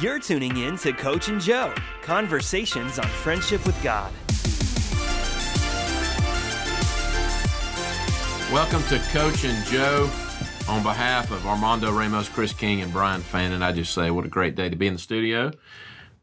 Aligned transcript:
You're 0.00 0.20
tuning 0.20 0.56
in 0.58 0.76
to 0.78 0.92
Coach 0.92 1.26
and 1.26 1.40
Joe 1.40 1.74
Conversations 2.02 3.00
on 3.00 3.06
Friendship 3.06 3.66
with 3.66 3.74
God. 3.82 4.12
Welcome 8.52 8.84
to 8.84 9.00
Coach 9.10 9.44
and 9.44 9.66
Joe. 9.66 10.08
On 10.68 10.84
behalf 10.84 11.32
of 11.32 11.44
Armando 11.44 11.90
Ramos, 11.90 12.28
Chris 12.28 12.52
King, 12.52 12.80
and 12.80 12.92
Brian 12.92 13.22
Fannin, 13.22 13.60
I 13.60 13.72
just 13.72 13.92
say 13.92 14.12
what 14.12 14.24
a 14.24 14.28
great 14.28 14.54
day 14.54 14.68
to 14.68 14.76
be 14.76 14.86
in 14.86 14.92
the 14.92 15.00
studio 15.00 15.50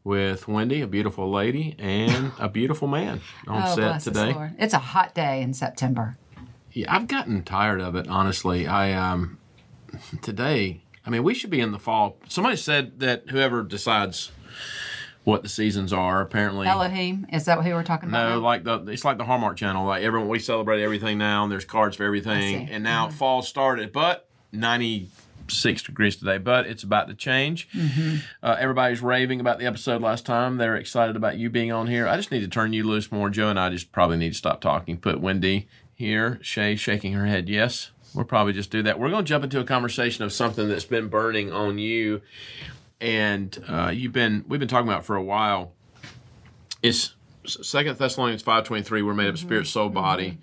with 0.04 0.48
Wendy, 0.48 0.80
a 0.80 0.86
beautiful 0.86 1.30
lady, 1.30 1.76
and 1.78 2.32
a 2.38 2.48
beautiful 2.48 2.88
man 2.88 3.20
on 3.46 3.62
oh, 3.62 3.74
set 3.74 4.00
today. 4.00 4.32
Lord. 4.32 4.54
It's 4.58 4.72
a 4.72 4.78
hot 4.78 5.14
day 5.14 5.42
in 5.42 5.52
September. 5.52 6.16
Yeah, 6.72 6.94
I've 6.94 7.08
gotten 7.08 7.42
tired 7.42 7.82
of 7.82 7.94
it, 7.94 8.08
honestly. 8.08 8.66
I 8.66 8.94
um 8.94 9.36
today, 10.22 10.82
I 11.06 11.10
mean, 11.10 11.22
we 11.22 11.34
should 11.34 11.50
be 11.50 11.60
in 11.60 11.72
the 11.72 11.78
fall. 11.78 12.18
Somebody 12.28 12.56
said 12.56 12.98
that 13.00 13.30
whoever 13.30 13.62
decides 13.62 14.32
what 15.24 15.42
the 15.42 15.48
seasons 15.48 15.92
are, 15.92 16.20
apparently 16.20 16.66
Elohim, 16.66 17.26
is 17.32 17.44
that 17.46 17.56
what 17.56 17.66
we 17.66 17.72
were 17.72 17.82
talking 17.82 18.08
about? 18.08 18.28
No, 18.28 18.34
now? 18.36 18.40
like 18.40 18.64
the 18.64 18.84
it's 18.86 19.04
like 19.04 19.18
the 19.18 19.24
Hallmark 19.24 19.56
Channel. 19.56 19.86
Like 19.86 20.02
everyone, 20.02 20.28
we 20.28 20.38
celebrate 20.38 20.82
everything 20.82 21.18
now, 21.18 21.42
and 21.42 21.52
there's 21.52 21.64
cards 21.64 21.96
for 21.96 22.04
everything. 22.04 22.68
And 22.68 22.84
now 22.84 23.08
fall 23.08 23.42
started, 23.42 23.92
but 23.92 24.28
96 24.52 25.82
degrees 25.82 26.16
today, 26.16 26.38
but 26.38 26.66
it's 26.66 26.82
about 26.82 27.08
to 27.08 27.14
change. 27.14 27.68
Uh, 28.42 28.56
everybody's 28.58 29.00
raving 29.00 29.40
about 29.40 29.58
the 29.58 29.66
episode 29.66 30.00
last 30.00 30.26
time. 30.26 30.56
They're 30.58 30.76
excited 30.76 31.16
about 31.16 31.36
you 31.36 31.50
being 31.50 31.72
on 31.72 31.86
here. 31.88 32.06
I 32.06 32.16
just 32.16 32.30
need 32.30 32.40
to 32.40 32.48
turn 32.48 32.72
you 32.72 32.84
loose 32.84 33.10
more. 33.10 33.30
Joe 33.30 33.48
and 33.48 33.58
I 33.58 33.70
just 33.70 33.92
probably 33.92 34.16
need 34.16 34.30
to 34.30 34.38
stop 34.38 34.60
talking. 34.60 34.96
Put 34.96 35.20
Wendy 35.20 35.68
here. 35.94 36.38
Shay 36.42 36.76
shaking 36.76 37.14
her 37.14 37.26
head. 37.26 37.48
Yes, 37.48 37.90
we'll 38.16 38.24
probably 38.24 38.54
just 38.54 38.70
do 38.70 38.82
that. 38.82 38.98
We're 38.98 39.10
going 39.10 39.24
to 39.24 39.28
jump 39.28 39.44
into 39.44 39.60
a 39.60 39.64
conversation 39.64 40.24
of 40.24 40.32
something 40.32 40.68
that's 40.68 40.84
been 40.84 41.08
burning 41.08 41.52
on 41.52 41.78
you, 41.78 42.22
and 43.00 43.62
uh, 43.68 43.90
you've 43.94 44.12
been 44.12 44.44
we've 44.48 44.58
been 44.58 44.68
talking 44.68 44.88
about 44.88 45.04
for 45.04 45.14
a 45.14 45.22
while. 45.22 45.72
It's 46.82 47.14
Second 47.46 47.98
Thessalonians 47.98 48.42
five 48.42 48.64
twenty 48.64 48.82
three. 48.82 49.02
We're 49.02 49.14
made 49.14 49.28
of 49.28 49.38
spirit, 49.38 49.66
soul, 49.66 49.90
body. 49.90 50.38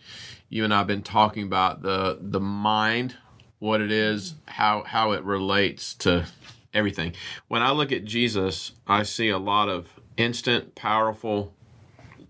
You 0.50 0.64
and 0.64 0.74
I 0.74 0.78
have 0.80 0.88
been 0.88 1.02
talking 1.02 1.44
about 1.44 1.82
the 1.82 2.18
the 2.22 2.40
mind, 2.40 3.18
what 3.60 3.82
it 3.82 3.92
is, 3.92 4.36
how 4.46 4.84
how 4.84 5.12
it 5.12 5.24
relates 5.24 5.96
to 5.96 6.28
everything. 6.74 7.14
When 7.48 7.62
I 7.62 7.72
look 7.72 7.92
at 7.92 8.06
Jesus, 8.06 8.74
I 8.88 9.04
see 9.04 9.30
a 9.30 9.38
lot 9.38 9.68
of 9.68 10.00
instant, 10.16 10.76
powerful 10.76 11.54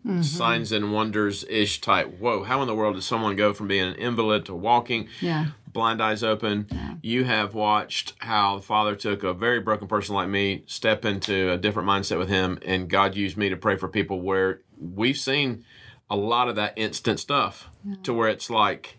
Mm-hmm. 0.06 0.22
signs 0.22 0.74
and 0.74 0.92
wonders 0.92 1.46
ish 1.50 1.80
type. 1.80 2.20
Whoa! 2.20 2.44
How 2.44 2.62
in 2.62 2.68
the 2.68 2.76
world 2.76 2.96
does 2.96 3.06
someone 3.06 3.38
go 3.38 3.54
from 3.54 3.70
being 3.70 3.88
an 3.88 3.96
invalid 3.96 4.46
to 4.48 4.54
walking? 4.54 5.08
Yeah. 5.22 5.48
blind 5.72 6.02
eyes 6.02 6.24
open. 6.24 6.68
You 7.02 7.24
have 7.24 7.54
watched 7.54 8.14
how 8.20 8.58
the 8.58 8.62
Father 8.62 8.96
took 8.96 9.24
a 9.24 9.34
very 9.34 9.60
broken 9.60 9.88
person 9.88 10.14
like 10.14 10.30
me, 10.30 10.64
step 10.68 11.06
into 11.06 11.52
a 11.52 11.58
different 11.58 11.88
mindset 11.88 12.18
with 12.20 12.30
Him, 12.30 12.60
and 12.64 12.90
God 12.90 13.16
used 13.16 13.38
me 13.38 13.50
to 13.50 13.58
pray 13.58 13.78
for 13.78 13.88
people 13.88 14.22
where 14.22 14.62
we've 14.78 15.18
seen 15.18 15.64
a 16.10 16.16
lot 16.16 16.48
of 16.50 16.56
that 16.58 16.74
instant 16.76 17.20
stuff 17.20 17.70
to 18.04 18.14
where 18.14 18.30
it's 18.30 18.50
like, 18.50 18.98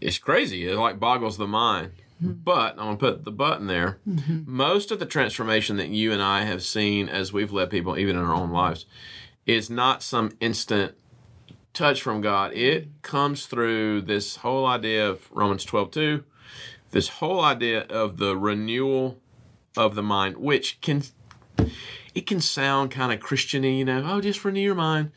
it's 0.00 0.18
crazy. 0.18 0.66
It 0.66 0.76
like 0.76 0.98
boggles 0.98 1.36
the 1.36 1.46
mind. 1.46 1.92
Mm-hmm. 2.22 2.32
But 2.44 2.78
I'm 2.78 2.86
going 2.86 2.98
to 2.98 3.04
put 3.04 3.24
the 3.24 3.32
button 3.32 3.66
there. 3.66 3.98
Mm-hmm. 4.08 4.42
Most 4.46 4.90
of 4.90 5.00
the 5.00 5.06
transformation 5.06 5.76
that 5.78 5.88
you 5.88 6.12
and 6.12 6.22
I 6.22 6.44
have 6.44 6.62
seen 6.62 7.08
as 7.08 7.32
we've 7.32 7.52
led 7.52 7.68
people, 7.68 7.98
even 7.98 8.16
in 8.16 8.22
our 8.22 8.34
own 8.34 8.50
lives, 8.50 8.86
is 9.46 9.70
not 9.70 10.02
some 10.02 10.36
instant 10.40 10.94
touch 11.72 12.02
from 12.02 12.20
God. 12.20 12.52
It 12.52 12.88
comes 13.02 13.46
through 13.46 14.02
this 14.02 14.36
whole 14.36 14.66
idea 14.66 15.08
of 15.08 15.30
Romans 15.32 15.64
12 15.64 15.90
2, 15.90 16.24
this 16.90 17.08
whole 17.08 17.40
idea 17.40 17.82
of 17.82 18.18
the 18.18 18.36
renewal 18.36 19.18
of 19.76 19.94
the 19.94 20.02
mind, 20.02 20.36
which 20.36 20.80
can 20.80 21.02
it 22.14 22.26
can 22.26 22.40
sound 22.40 22.90
kind 22.90 23.12
of 23.12 23.20
Christiany, 23.20 23.78
you 23.78 23.84
know, 23.84 24.04
oh, 24.06 24.20
just 24.20 24.44
renew 24.44 24.60
your 24.60 24.74
mind. 24.74 25.12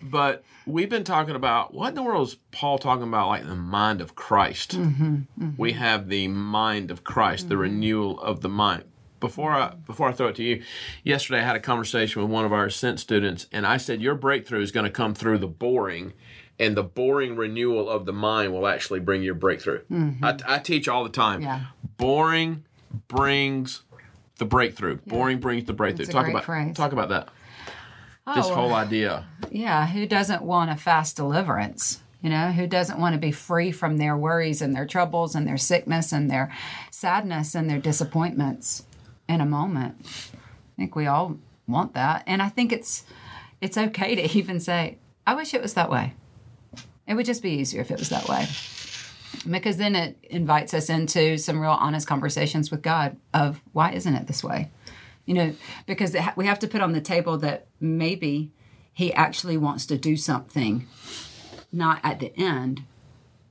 But 0.00 0.44
we've 0.66 0.90
been 0.90 1.04
talking 1.04 1.34
about 1.34 1.74
what 1.74 1.88
in 1.88 1.94
the 1.94 2.02
world 2.02 2.28
is 2.28 2.36
Paul 2.52 2.78
talking 2.78 3.08
about, 3.08 3.28
like 3.28 3.46
the 3.46 3.54
mind 3.54 4.00
of 4.00 4.14
Christ? 4.14 4.76
Mm-hmm, 4.76 5.14
mm-hmm. 5.14 5.50
We 5.56 5.72
have 5.72 6.08
the 6.08 6.28
mind 6.28 6.90
of 6.90 7.02
Christ, 7.02 7.48
the 7.48 7.54
mm-hmm. 7.54 7.62
renewal 7.62 8.20
of 8.20 8.42
the 8.42 8.48
mind. 8.48 8.84
Before 9.20 9.52
I 9.52 9.74
before 9.86 10.08
I 10.08 10.12
throw 10.12 10.28
it 10.28 10.36
to 10.36 10.42
you, 10.42 10.62
yesterday 11.02 11.40
I 11.40 11.44
had 11.44 11.56
a 11.56 11.60
conversation 11.60 12.20
with 12.22 12.30
one 12.30 12.44
of 12.44 12.52
our 12.52 12.66
Ascent 12.66 13.00
students, 13.00 13.46
and 13.50 13.66
I 13.66 13.78
said 13.78 14.02
your 14.02 14.14
breakthrough 14.14 14.60
is 14.60 14.70
going 14.72 14.84
to 14.84 14.90
come 14.90 15.14
through 15.14 15.38
the 15.38 15.46
boring, 15.46 16.12
and 16.58 16.76
the 16.76 16.82
boring 16.82 17.34
renewal 17.36 17.88
of 17.88 18.04
the 18.04 18.12
mind 18.12 18.52
will 18.52 18.66
actually 18.66 19.00
bring 19.00 19.22
your 19.22 19.34
breakthrough. 19.34 19.82
Mm-hmm. 19.90 20.24
I, 20.24 20.36
I 20.46 20.58
teach 20.58 20.86
all 20.86 21.02
the 21.02 21.10
time. 21.10 21.40
Yeah. 21.40 21.60
Boring 21.96 22.64
brings 23.08 23.82
the 24.38 24.44
breakthrough. 24.44 24.98
Boring 25.06 25.38
brings 25.38 25.64
the 25.64 25.72
breakthrough. 25.72 26.06
Talk 26.06 26.28
about 26.28 26.44
phrase. 26.44 26.76
talk 26.76 26.92
about 26.92 27.08
that. 27.08 27.28
Oh, 28.26 28.34
this 28.34 28.46
Oh, 28.46 28.54
whole 28.54 28.74
idea. 28.74 29.24
Yeah, 29.50 29.86
who 29.86 30.06
doesn't 30.06 30.42
want 30.42 30.70
a 30.70 30.76
fast 30.76 31.16
deliverance? 31.16 32.02
You 32.22 32.30
know, 32.30 32.50
who 32.50 32.66
doesn't 32.66 32.98
want 32.98 33.14
to 33.14 33.20
be 33.20 33.30
free 33.30 33.70
from 33.70 33.98
their 33.98 34.16
worries 34.16 34.60
and 34.60 34.74
their 34.74 34.86
troubles 34.86 35.34
and 35.34 35.46
their 35.46 35.56
sickness 35.56 36.12
and 36.12 36.30
their 36.30 36.52
sadness 36.90 37.54
and 37.54 37.70
their 37.70 37.78
disappointments 37.78 38.84
in 39.28 39.40
a 39.40 39.46
moment? 39.46 39.96
I 40.04 40.76
think 40.76 40.96
we 40.96 41.06
all 41.06 41.38
want 41.66 41.94
that. 41.94 42.24
And 42.26 42.42
I 42.42 42.48
think 42.48 42.72
it's 42.72 43.04
it's 43.60 43.78
okay 43.78 44.14
to 44.14 44.22
even 44.38 44.60
say, 44.60 44.98
I 45.26 45.34
wish 45.34 45.54
it 45.54 45.62
was 45.62 45.74
that 45.74 45.90
way. 45.90 46.14
It 47.06 47.14
would 47.14 47.26
just 47.26 47.42
be 47.42 47.50
easier 47.50 47.80
if 47.80 47.90
it 47.90 47.98
was 47.98 48.08
that 48.08 48.28
way. 48.28 48.46
Because 49.48 49.76
then 49.76 49.94
it 49.94 50.16
invites 50.30 50.74
us 50.74 50.88
into 50.88 51.38
some 51.38 51.60
real 51.60 51.70
honest 51.70 52.06
conversations 52.06 52.70
with 52.70 52.82
God 52.82 53.16
of 53.32 53.60
why 53.72 53.92
isn't 53.92 54.14
it 54.14 54.26
this 54.26 54.42
way? 54.42 54.70
you 55.26 55.34
know, 55.34 55.54
because 55.86 56.14
ha- 56.14 56.32
we 56.36 56.46
have 56.46 56.60
to 56.60 56.68
put 56.68 56.80
on 56.80 56.92
the 56.92 57.00
table 57.00 57.36
that 57.38 57.66
maybe 57.80 58.52
he 58.92 59.12
actually 59.12 59.56
wants 59.56 59.84
to 59.86 59.98
do 59.98 60.16
something, 60.16 60.86
not 61.70 62.00
at 62.02 62.20
the 62.20 62.32
end, 62.38 62.84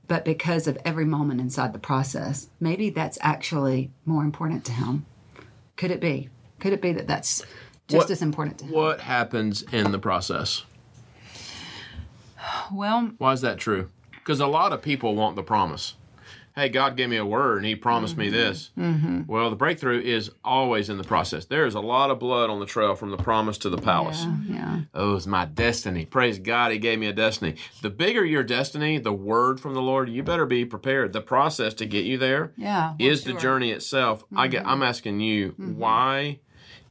but 0.08 0.24
because 0.24 0.66
of 0.66 0.78
every 0.84 1.04
moment 1.04 1.40
inside 1.40 1.72
the 1.72 1.78
process. 1.78 2.48
Maybe 2.58 2.90
that's 2.90 3.18
actually 3.20 3.90
more 4.04 4.24
important 4.24 4.64
to 4.64 4.72
him. 4.72 5.06
Could 5.76 5.90
it 5.90 6.00
be? 6.00 6.28
Could 6.58 6.72
it 6.72 6.80
be 6.82 6.92
that 6.92 7.06
that's 7.06 7.42
just 7.88 8.04
What- 8.04 8.10
as 8.10 8.22
important 8.22 8.58
to 8.58 8.64
him? 8.66 8.72
What 8.72 9.00
happens 9.00 9.62
in 9.72 9.92
the 9.92 9.98
process? 9.98 10.64
Well, 12.72 13.12
Why 13.18 13.32
is 13.32 13.40
that 13.42 13.58
true? 13.58 13.90
Because 14.12 14.40
a 14.40 14.46
lot 14.46 14.72
of 14.72 14.82
people 14.82 15.14
want 15.14 15.36
the 15.36 15.42
promise. 15.42 15.94
Hey, 16.56 16.70
God 16.70 16.96
gave 16.96 17.10
me 17.10 17.18
a 17.18 17.26
word 17.26 17.58
and 17.58 17.66
He 17.66 17.76
promised 17.76 18.16
me 18.16 18.28
mm-hmm. 18.28 18.34
this. 18.34 18.70
Mm-hmm. 18.78 19.22
Well, 19.26 19.50
the 19.50 19.56
breakthrough 19.56 20.00
is 20.00 20.30
always 20.42 20.88
in 20.88 20.96
the 20.96 21.04
process. 21.04 21.44
There 21.44 21.66
is 21.66 21.74
a 21.74 21.80
lot 21.80 22.10
of 22.10 22.18
blood 22.18 22.48
on 22.48 22.60
the 22.60 22.66
trail 22.66 22.94
from 22.94 23.10
the 23.10 23.18
promise 23.18 23.58
to 23.58 23.68
the 23.68 23.76
palace. 23.76 24.24
yeah, 24.24 24.38
yeah. 24.48 24.80
Oh, 24.94 25.16
it's 25.16 25.26
my 25.26 25.44
destiny. 25.44 26.06
Praise 26.06 26.38
God, 26.38 26.72
He 26.72 26.78
gave 26.78 26.98
me 26.98 27.08
a 27.08 27.12
destiny. 27.12 27.56
The 27.82 27.90
bigger 27.90 28.24
your 28.24 28.42
destiny, 28.42 28.96
the 28.96 29.12
word 29.12 29.60
from 29.60 29.74
the 29.74 29.82
Lord, 29.82 30.08
you 30.08 30.22
better 30.22 30.46
be 30.46 30.64
prepared. 30.64 31.12
The 31.12 31.20
process 31.20 31.74
to 31.74 31.84
get 31.84 32.06
you 32.06 32.16
there 32.16 32.52
Yeah, 32.56 32.94
well, 32.98 33.08
is 33.10 33.24
the 33.24 33.34
journey 33.34 33.70
itself. 33.70 34.24
I 34.34 34.48
get. 34.48 34.66
I'm 34.66 34.76
mm-hmm. 34.76 34.82
asking 34.84 35.20
you, 35.20 35.50
mm-hmm. 35.50 35.76
why 35.76 36.38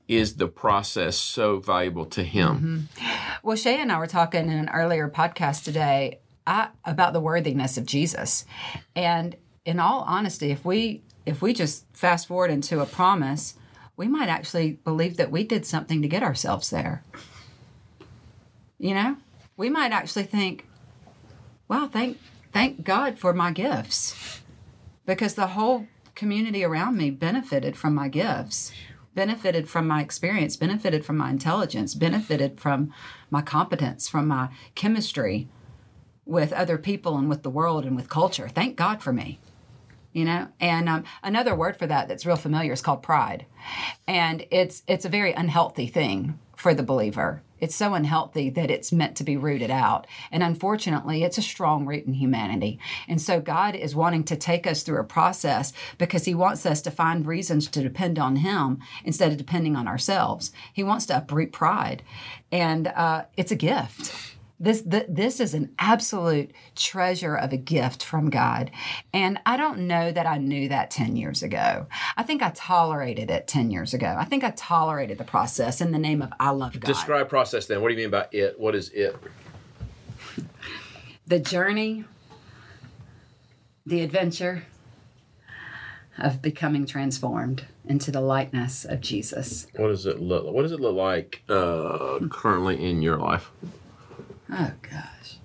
is 0.07 0.35
the 0.35 0.47
process 0.47 1.17
so 1.17 1.57
valuable 1.57 2.05
to 2.05 2.23
Him? 2.23 2.89
Well, 3.41 3.57
Shay 3.57 3.81
and 3.81 3.91
I 3.91 3.97
were 3.97 4.05
talking 4.05 4.41
in 4.41 4.57
an 4.57 4.69
earlier 4.69 5.09
podcast 5.09 5.63
today 5.63 6.19
I, 6.45 6.69
about 6.83 7.13
the 7.13 7.19
worthiness 7.19 7.77
of 7.77 7.85
Jesus, 7.85 8.45
and 8.95 9.35
in 9.65 9.79
all 9.79 10.01
honesty, 10.07 10.51
if 10.51 10.63
we 10.63 11.01
if 11.25 11.41
we 11.41 11.53
just 11.53 11.85
fast 11.93 12.27
forward 12.27 12.51
into 12.51 12.79
a 12.79 12.85
promise, 12.85 13.55
we 13.97 14.07
might 14.07 14.29
actually 14.29 14.73
believe 14.83 15.17
that 15.17 15.31
we 15.31 15.43
did 15.43 15.65
something 15.65 16.03
to 16.03 16.07
get 16.07 16.21
ourselves 16.21 16.69
there. 16.69 17.03
You 18.77 18.93
know, 18.93 19.17
we 19.57 19.69
might 19.69 19.91
actually 19.91 20.25
think, 20.25 20.67
"Wow, 21.67 21.89
thank 21.91 22.19
thank 22.53 22.83
God 22.83 23.17
for 23.17 23.33
my 23.33 23.51
gifts," 23.51 24.41
because 25.05 25.33
the 25.33 25.47
whole 25.47 25.87
community 26.13 26.63
around 26.63 26.95
me 26.95 27.09
benefited 27.09 27.75
from 27.75 27.93
my 27.95 28.07
gifts 28.07 28.71
benefited 29.15 29.67
from 29.69 29.87
my 29.87 30.01
experience, 30.01 30.57
benefited 30.57 31.05
from 31.05 31.17
my 31.17 31.29
intelligence, 31.29 31.95
benefited 31.95 32.59
from 32.59 32.93
my 33.31 33.41
competence, 33.41 34.07
from 34.07 34.27
my 34.27 34.49
chemistry 34.75 35.47
with 36.25 36.51
other 36.51 36.77
people 36.77 37.17
and 37.17 37.29
with 37.29 37.41
the 37.41 37.49
world 37.49 37.85
and 37.85 37.95
with 37.95 38.09
culture. 38.09 38.49
Thank 38.49 38.75
God 38.75 39.01
for 39.01 39.13
me. 39.13 39.39
You 40.15 40.23
know, 40.23 40.47
and 40.61 40.87
um, 40.87 41.03
another 41.23 41.53
word 41.53 41.75
for 41.75 41.87
that 41.87 42.07
that's 42.07 42.25
real 42.25 42.37
familiar 42.37 42.71
is 42.71 42.81
called 42.81 43.03
pride, 43.03 43.45
and 44.07 44.45
it's 44.49 44.81
it's 44.87 45.03
a 45.03 45.09
very 45.09 45.33
unhealthy 45.33 45.87
thing 45.87 46.39
for 46.55 46.73
the 46.73 46.83
believer. 46.83 47.41
It's 47.59 47.75
so 47.75 47.93
unhealthy 47.93 48.49
that 48.51 48.71
it's 48.71 48.93
meant 48.93 49.17
to 49.17 49.25
be 49.25 49.35
rooted 49.35 49.69
out. 49.69 50.07
And 50.31 50.41
unfortunately, 50.41 51.23
it's 51.23 51.37
a 51.37 51.41
strong 51.41 51.85
root 51.85 52.05
in 52.05 52.13
humanity. 52.13 52.79
And 53.09 53.21
so 53.21 53.41
God 53.41 53.75
is 53.75 53.93
wanting 53.93 54.23
to 54.25 54.37
take 54.37 54.65
us 54.65 54.83
through 54.83 55.01
a 55.01 55.03
process 55.03 55.73
because 55.97 56.23
He 56.23 56.33
wants 56.33 56.65
us 56.65 56.81
to 56.83 56.91
find 56.91 57.25
reasons 57.25 57.67
to 57.67 57.81
depend 57.81 58.17
on 58.17 58.37
Him 58.37 58.79
instead 59.03 59.33
of 59.33 59.37
depending 59.37 59.75
on 59.75 59.85
ourselves. 59.85 60.53
He 60.71 60.83
wants 60.83 61.07
to 61.07 61.17
uproot 61.17 61.51
pride. 61.51 62.03
And 62.53 62.87
uh, 62.87 63.25
it's 63.35 63.51
a 63.51 63.57
gift. 63.57 64.34
This 64.59 64.81
th- 64.83 65.07
this 65.09 65.41
is 65.41 65.53
an 65.53 65.73
absolute 65.79 66.51
treasure 66.75 67.35
of 67.35 67.51
a 67.51 67.57
gift 67.57 68.03
from 68.03 68.29
God. 68.29 68.71
And 69.13 69.39
I 69.45 69.57
don't 69.57 69.79
know 69.79 70.11
that 70.11 70.25
I 70.25 70.37
knew 70.37 70.69
that 70.69 70.91
10 70.91 71.17
years 71.17 71.43
ago. 71.43 71.87
I 72.15 72.23
think 72.23 72.41
I 72.41 72.51
tolerated 72.51 73.29
it 73.29 73.47
10 73.47 73.69
years 73.69 73.93
ago. 73.93 74.15
I 74.17 74.23
think 74.23 74.43
I 74.45 74.51
tolerated 74.51 75.17
the 75.17 75.25
process 75.25 75.81
in 75.81 75.91
the 75.91 75.99
name 75.99 76.21
of 76.21 76.31
I 76.39 76.51
love 76.51 76.73
God. 76.79 76.87
Describe 76.87 77.27
process 77.27 77.65
then. 77.65 77.81
What 77.81 77.89
do 77.89 77.95
you 77.95 78.01
mean 78.01 78.11
by 78.11 78.27
it? 78.31 78.57
What 78.57 78.75
is 78.75 78.89
it? 78.91 79.17
the 81.27 81.39
journey, 81.39 82.05
the 83.85 84.01
adventure 84.01 84.63
of 86.17 86.41
becoming 86.41 86.85
transformed 86.85 87.65
into 87.83 88.09
the 88.09 88.21
likeness 88.21 88.85
of 88.85 89.01
Jesus. 89.01 89.67
What 89.75 89.89
does 89.89 90.05
it 90.05 90.21
look? 90.21 90.45
What 90.45 90.61
does 90.61 90.71
it 90.71 90.79
look 90.79 90.95
like 90.95 91.43
uh, 91.49 92.19
currently 92.29 92.81
in 92.83 93.01
your 93.01 93.17
life? 93.17 93.51
Oh 94.51 94.71
gosh. 94.81 95.37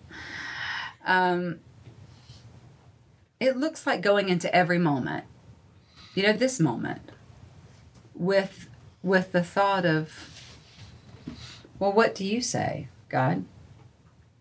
Um 1.07 1.61
it 3.39 3.57
looks 3.57 3.87
like 3.87 4.03
going 4.03 4.29
into 4.29 4.55
every 4.55 4.79
moment. 4.79 5.25
You 6.15 6.25
know, 6.25 6.33
this 6.33 6.61
moment 6.61 7.11
with 8.15 8.69
with 9.03 9.33
the 9.33 9.43
thought 9.43 9.87
of 9.87 10.13
well, 11.79 11.93
what 11.93 12.15
do 12.15 12.27
you 12.27 12.43
say, 12.43 12.89
God? 13.09 13.47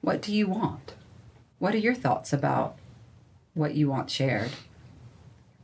What 0.02 0.22
do 0.22 0.36
you 0.36 0.48
want? 0.48 0.94
What 1.58 1.74
are 1.74 1.80
your 1.80 1.96
thoughts 1.96 2.34
about 2.34 2.78
what 3.54 3.76
you 3.76 3.88
want 3.90 4.10
shared? 4.12 4.52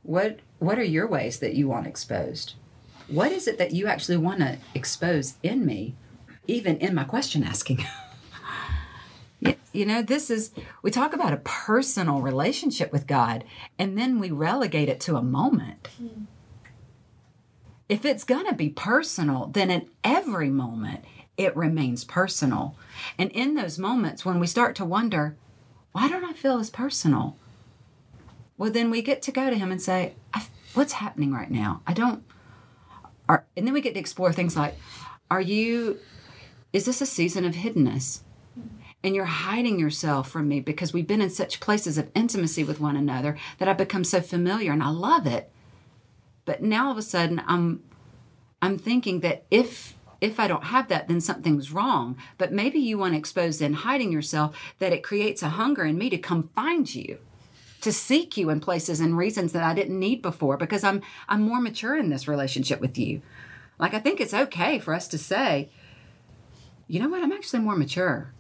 What 0.04 0.40
what 0.60 0.80
are 0.80 0.84
your 0.84 1.08
ways 1.08 1.40
that 1.40 1.54
you 1.54 1.68
want 1.68 1.88
exposed? 1.88 2.54
What 3.08 3.32
is 3.32 3.48
it 3.48 3.58
that 3.58 3.72
you 3.72 3.88
actually 3.88 4.18
want 4.18 4.40
to 4.40 4.58
expose 4.74 5.36
in 5.44 5.66
me, 5.66 5.96
even 6.48 6.78
in 6.78 6.96
my 6.96 7.04
question 7.04 7.44
asking? 7.44 7.86
You 9.76 9.86
know, 9.86 10.02
this 10.02 10.30
is, 10.30 10.52
we 10.82 10.90
talk 10.90 11.14
about 11.14 11.34
a 11.34 11.38
personal 11.38 12.22
relationship 12.22 12.94
with 12.94 13.08
God, 13.08 13.44
and 13.78 13.98
then 13.98 14.20
we 14.20 14.32
relegate 14.32 14.88
it 14.88 15.02
to 15.02 15.18
a 15.18 15.22
moment. 15.22 15.90
If 17.90 18.06
it's 18.06 18.24
going 18.24 18.46
to 18.48 18.56
be 18.56 18.70
personal, 18.70 19.48
then 19.48 19.70
in 19.70 19.90
every 20.02 20.50
moment, 20.50 21.04
it 21.36 21.56
remains 21.58 22.06
personal. 22.06 22.78
And 23.18 23.30
in 23.32 23.56
those 23.56 23.78
moments, 23.78 24.24
when 24.24 24.40
we 24.40 24.48
start 24.48 24.76
to 24.78 24.86
wonder, 24.86 25.36
why 25.92 26.08
don't 26.08 26.24
I 26.24 26.32
feel 26.32 26.58
as 26.58 26.70
personal? 26.70 27.36
Well, 28.58 28.72
then 28.72 28.90
we 28.90 29.02
get 29.02 29.22
to 29.24 29.32
go 29.34 29.50
to 29.50 29.58
Him 29.58 29.72
and 29.72 29.82
say, 29.82 30.14
What's 30.74 30.94
happening 30.94 31.34
right 31.34 31.52
now? 31.52 31.82
I 31.86 31.94
don't. 31.94 32.24
Are, 33.28 33.46
and 33.58 33.68
then 33.68 33.74
we 33.74 33.82
get 33.82 33.94
to 33.96 34.00
explore 34.00 34.32
things 34.32 34.56
like, 34.56 34.76
Are 35.30 35.42
you, 35.42 36.00
is 36.72 36.86
this 36.86 37.02
a 37.02 37.06
season 37.06 37.44
of 37.44 37.56
hiddenness? 37.56 38.22
And 39.06 39.16
you're 39.16 39.26
hiding 39.26 39.80
yourself 39.80 40.28
from 40.32 40.48
me 40.48 40.60
because 40.60 40.92
we've 40.92 41.06
been 41.06 41.22
in 41.22 41.30
such 41.30 41.60
places 41.60 42.00
of 42.00 42.10
intimacy 42.16 42.64
with 42.64 42.80
one 42.80 42.98
another 42.98 43.38
that 43.60 43.68
I've 43.68 43.78
become 43.78 44.04
so 44.04 44.20
familiar 44.20 44.72
and 44.72 44.82
I 44.82 44.90
love 44.90 45.28
it. 45.28 45.52
But 46.44 46.64
now 46.64 46.88
all 46.88 46.94
of 46.94 46.98
a 46.98 47.04
sudden 47.04 47.40
I'm 47.46 47.84
I'm 48.64 48.80
thinking 48.80 49.20
that 49.20 49.46
if 49.52 49.94
if 50.22 50.40
I 50.40 50.48
don't 50.48 50.64
have 50.64 50.88
that, 50.88 51.08
then 51.08 51.22
something's 51.22 51.72
wrong. 51.72 52.18
But 52.40 52.52
maybe 52.52 52.80
you 52.80 52.98
want 52.98 53.14
to 53.14 53.20
expose 53.20 53.62
in 53.62 53.74
hiding 53.74 54.12
yourself 54.12 54.58
that 54.80 54.92
it 54.92 55.04
creates 55.04 55.44
a 55.44 55.50
hunger 55.50 55.86
in 55.86 56.00
me 56.00 56.10
to 56.10 56.18
come 56.18 56.50
find 56.56 56.96
you, 56.96 57.20
to 57.82 57.92
seek 57.92 58.38
you 58.38 58.50
in 58.50 58.60
places 58.60 59.00
and 59.00 59.16
reasons 59.16 59.52
that 59.52 59.64
I 59.64 59.76
didn't 59.76 60.00
need 60.00 60.24
before 60.24 60.58
because 60.58 60.84
I'm 60.84 61.04
I'm 61.30 61.44
more 61.44 61.62
mature 61.62 61.96
in 61.96 62.10
this 62.10 62.28
relationship 62.28 62.82
with 62.82 62.98
you. 62.98 63.22
Like 63.78 63.94
I 63.94 64.00
think 64.00 64.20
it's 64.20 64.34
okay 64.34 64.80
for 64.80 64.96
us 64.96 65.08
to 65.10 65.20
say, 65.20 65.70
you 66.88 67.00
know 67.00 67.10
what, 67.10 67.22
I'm 67.22 67.32
actually 67.32 67.60
more 67.60 67.76
mature 67.76 68.32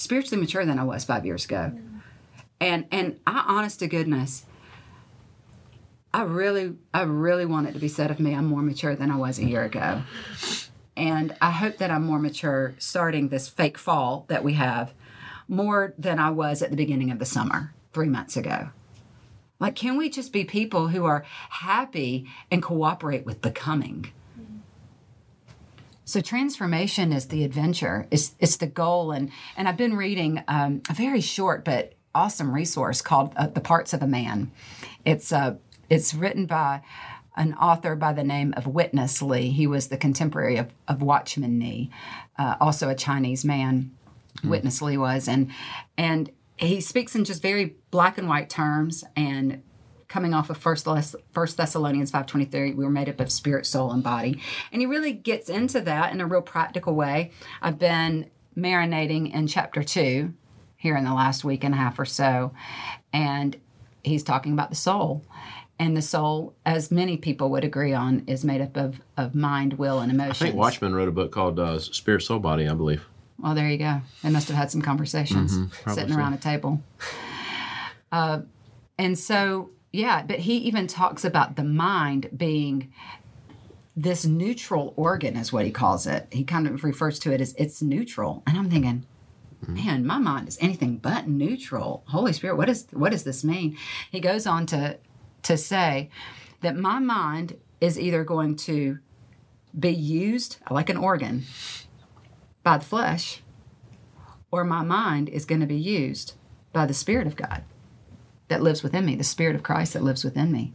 spiritually 0.00 0.40
mature 0.40 0.64
than 0.64 0.78
I 0.78 0.84
was 0.84 1.04
five 1.04 1.26
years 1.26 1.44
ago. 1.44 1.72
And 2.58 2.86
and 2.90 3.20
I 3.26 3.44
honest 3.46 3.80
to 3.80 3.86
goodness, 3.86 4.46
I 6.12 6.22
really 6.22 6.74
I 6.92 7.02
really 7.02 7.44
want 7.44 7.68
it 7.68 7.72
to 7.72 7.78
be 7.78 7.88
said 7.88 8.10
of 8.10 8.18
me 8.18 8.34
I'm 8.34 8.46
more 8.46 8.62
mature 8.62 8.96
than 8.96 9.10
I 9.10 9.16
was 9.16 9.38
a 9.38 9.44
year 9.44 9.62
ago. 9.62 10.02
And 10.96 11.36
I 11.40 11.50
hope 11.50 11.78
that 11.78 11.90
I'm 11.90 12.04
more 12.04 12.18
mature 12.18 12.74
starting 12.78 13.28
this 13.28 13.48
fake 13.48 13.78
fall 13.78 14.24
that 14.28 14.42
we 14.42 14.54
have 14.54 14.92
more 15.48 15.94
than 15.98 16.18
I 16.18 16.30
was 16.30 16.62
at 16.62 16.70
the 16.70 16.76
beginning 16.76 17.10
of 17.10 17.18
the 17.18 17.26
summer 17.26 17.72
three 17.92 18.08
months 18.08 18.36
ago. 18.36 18.70
Like, 19.58 19.76
can 19.76 19.98
we 19.98 20.08
just 20.08 20.32
be 20.32 20.44
people 20.44 20.88
who 20.88 21.04
are 21.04 21.24
happy 21.50 22.26
and 22.50 22.62
cooperate 22.62 23.26
with 23.26 23.42
becoming? 23.42 24.12
So 26.10 26.20
transformation 26.20 27.12
is 27.12 27.26
the 27.26 27.44
adventure. 27.44 28.08
It's 28.10 28.34
it's 28.40 28.56
the 28.56 28.66
goal, 28.66 29.12
and 29.12 29.30
and 29.56 29.68
I've 29.68 29.76
been 29.76 29.96
reading 29.96 30.42
um, 30.48 30.82
a 30.90 30.92
very 30.92 31.20
short 31.20 31.64
but 31.64 31.92
awesome 32.12 32.52
resource 32.52 33.00
called 33.00 33.32
uh, 33.36 33.46
"The 33.46 33.60
Parts 33.60 33.92
of 33.92 34.02
a 34.02 34.08
Man." 34.08 34.50
It's 35.04 35.30
uh 35.30 35.54
it's 35.88 36.12
written 36.12 36.46
by 36.46 36.82
an 37.36 37.54
author 37.54 37.94
by 37.94 38.12
the 38.12 38.24
name 38.24 38.54
of 38.56 38.66
Witness 38.66 39.22
Lee. 39.22 39.50
He 39.50 39.68
was 39.68 39.86
the 39.86 39.96
contemporary 39.96 40.56
of, 40.56 40.74
of 40.88 41.00
Watchman 41.00 41.60
Nee, 41.60 41.90
uh, 42.36 42.56
also 42.60 42.88
a 42.88 42.96
Chinese 42.96 43.44
man. 43.44 43.92
Witness 44.42 44.82
Lee 44.82 44.98
was, 44.98 45.28
and 45.28 45.48
and 45.96 46.28
he 46.56 46.80
speaks 46.80 47.14
in 47.14 47.24
just 47.24 47.40
very 47.40 47.76
black 47.92 48.18
and 48.18 48.28
white 48.28 48.50
terms 48.50 49.04
and 49.14 49.62
coming 50.10 50.34
off 50.34 50.50
of 50.50 50.58
first 50.58 50.86
first 51.32 51.56
thessalonians 51.56 52.12
5.23 52.12 52.76
we 52.76 52.84
were 52.84 52.90
made 52.90 53.08
up 53.08 53.20
of 53.20 53.32
spirit 53.32 53.64
soul 53.64 53.92
and 53.92 54.02
body 54.02 54.42
and 54.72 54.82
he 54.82 54.86
really 54.86 55.12
gets 55.12 55.48
into 55.48 55.80
that 55.80 56.12
in 56.12 56.20
a 56.20 56.26
real 56.26 56.42
practical 56.42 56.94
way 56.94 57.30
i've 57.62 57.78
been 57.78 58.28
marinating 58.54 59.32
in 59.32 59.46
chapter 59.46 59.82
2 59.82 60.34
here 60.76 60.96
in 60.96 61.04
the 61.04 61.14
last 61.14 61.44
week 61.44 61.64
and 61.64 61.72
a 61.72 61.78
half 61.78 61.98
or 61.98 62.04
so 62.04 62.52
and 63.12 63.58
he's 64.02 64.24
talking 64.24 64.52
about 64.52 64.68
the 64.68 64.76
soul 64.76 65.24
and 65.78 65.96
the 65.96 66.02
soul 66.02 66.54
as 66.66 66.90
many 66.90 67.16
people 67.16 67.48
would 67.50 67.64
agree 67.64 67.94
on 67.94 68.24
is 68.26 68.44
made 68.44 68.60
up 68.60 68.76
of, 68.76 69.00
of 69.16 69.34
mind 69.34 69.74
will 69.74 70.00
and 70.00 70.10
emotions 70.10 70.42
I 70.42 70.46
think 70.46 70.56
Watchman 70.56 70.94
wrote 70.94 71.08
a 71.08 71.12
book 71.12 71.32
called 71.32 71.58
uh, 71.58 71.78
Spirit, 71.78 72.20
Soul, 72.20 72.38
Body, 72.38 72.68
I 72.68 72.74
believe. 72.74 73.06
well, 73.38 73.54
there 73.54 73.68
you 73.68 73.78
go. 73.78 74.02
They 74.22 74.28
must 74.28 74.48
have 74.48 74.56
had 74.58 74.70
some 74.70 74.82
conversations 74.82 75.52
sitting 75.88 76.12
so. 76.12 76.18
around 76.18 76.34
a 76.34 76.38
table. 76.38 76.82
Uh, 78.12 78.40
and 78.98 79.18
so, 79.18 79.70
yeah, 79.92 80.22
but 80.22 80.40
he 80.40 80.56
even 80.58 80.86
talks 80.86 81.24
about 81.24 81.56
the 81.56 81.64
mind 81.64 82.30
being 82.36 82.92
this 83.96 84.24
neutral 84.24 84.94
organ, 84.96 85.36
is 85.36 85.52
what 85.52 85.64
he 85.64 85.70
calls 85.70 86.06
it. 86.06 86.28
He 86.30 86.44
kind 86.44 86.66
of 86.66 86.84
refers 86.84 87.18
to 87.20 87.32
it 87.32 87.40
as 87.40 87.54
it's 87.58 87.82
neutral. 87.82 88.42
And 88.46 88.56
I'm 88.56 88.70
thinking, 88.70 89.04
mm-hmm. 89.62 89.74
man, 89.74 90.06
my 90.06 90.18
mind 90.18 90.48
is 90.48 90.58
anything 90.60 90.98
but 90.98 91.28
neutral. 91.28 92.04
Holy 92.06 92.32
Spirit, 92.32 92.56
what 92.56 92.68
is 92.68 92.86
what 92.92 93.10
does 93.10 93.24
this 93.24 93.42
mean? 93.42 93.76
He 94.10 94.20
goes 94.20 94.46
on 94.46 94.66
to 94.66 94.98
to 95.42 95.56
say 95.56 96.08
that 96.60 96.76
my 96.76 96.98
mind 96.98 97.56
is 97.80 97.98
either 97.98 98.22
going 98.24 98.54
to 98.54 98.98
be 99.78 99.90
used 99.90 100.58
like 100.70 100.88
an 100.88 100.96
organ 100.96 101.44
by 102.62 102.78
the 102.78 102.84
flesh, 102.84 103.42
or 104.52 104.62
my 104.64 104.82
mind 104.82 105.28
is 105.28 105.44
going 105.44 105.60
to 105.60 105.66
be 105.66 105.76
used 105.76 106.34
by 106.72 106.86
the 106.86 106.94
Spirit 106.94 107.26
of 107.26 107.34
God 107.34 107.64
that 108.50 108.62
lives 108.62 108.82
within 108.82 109.06
me, 109.06 109.16
the 109.16 109.24
Spirit 109.24 109.56
of 109.56 109.62
Christ 109.62 109.94
that 109.94 110.02
lives 110.02 110.22
within 110.22 110.52
me. 110.52 110.74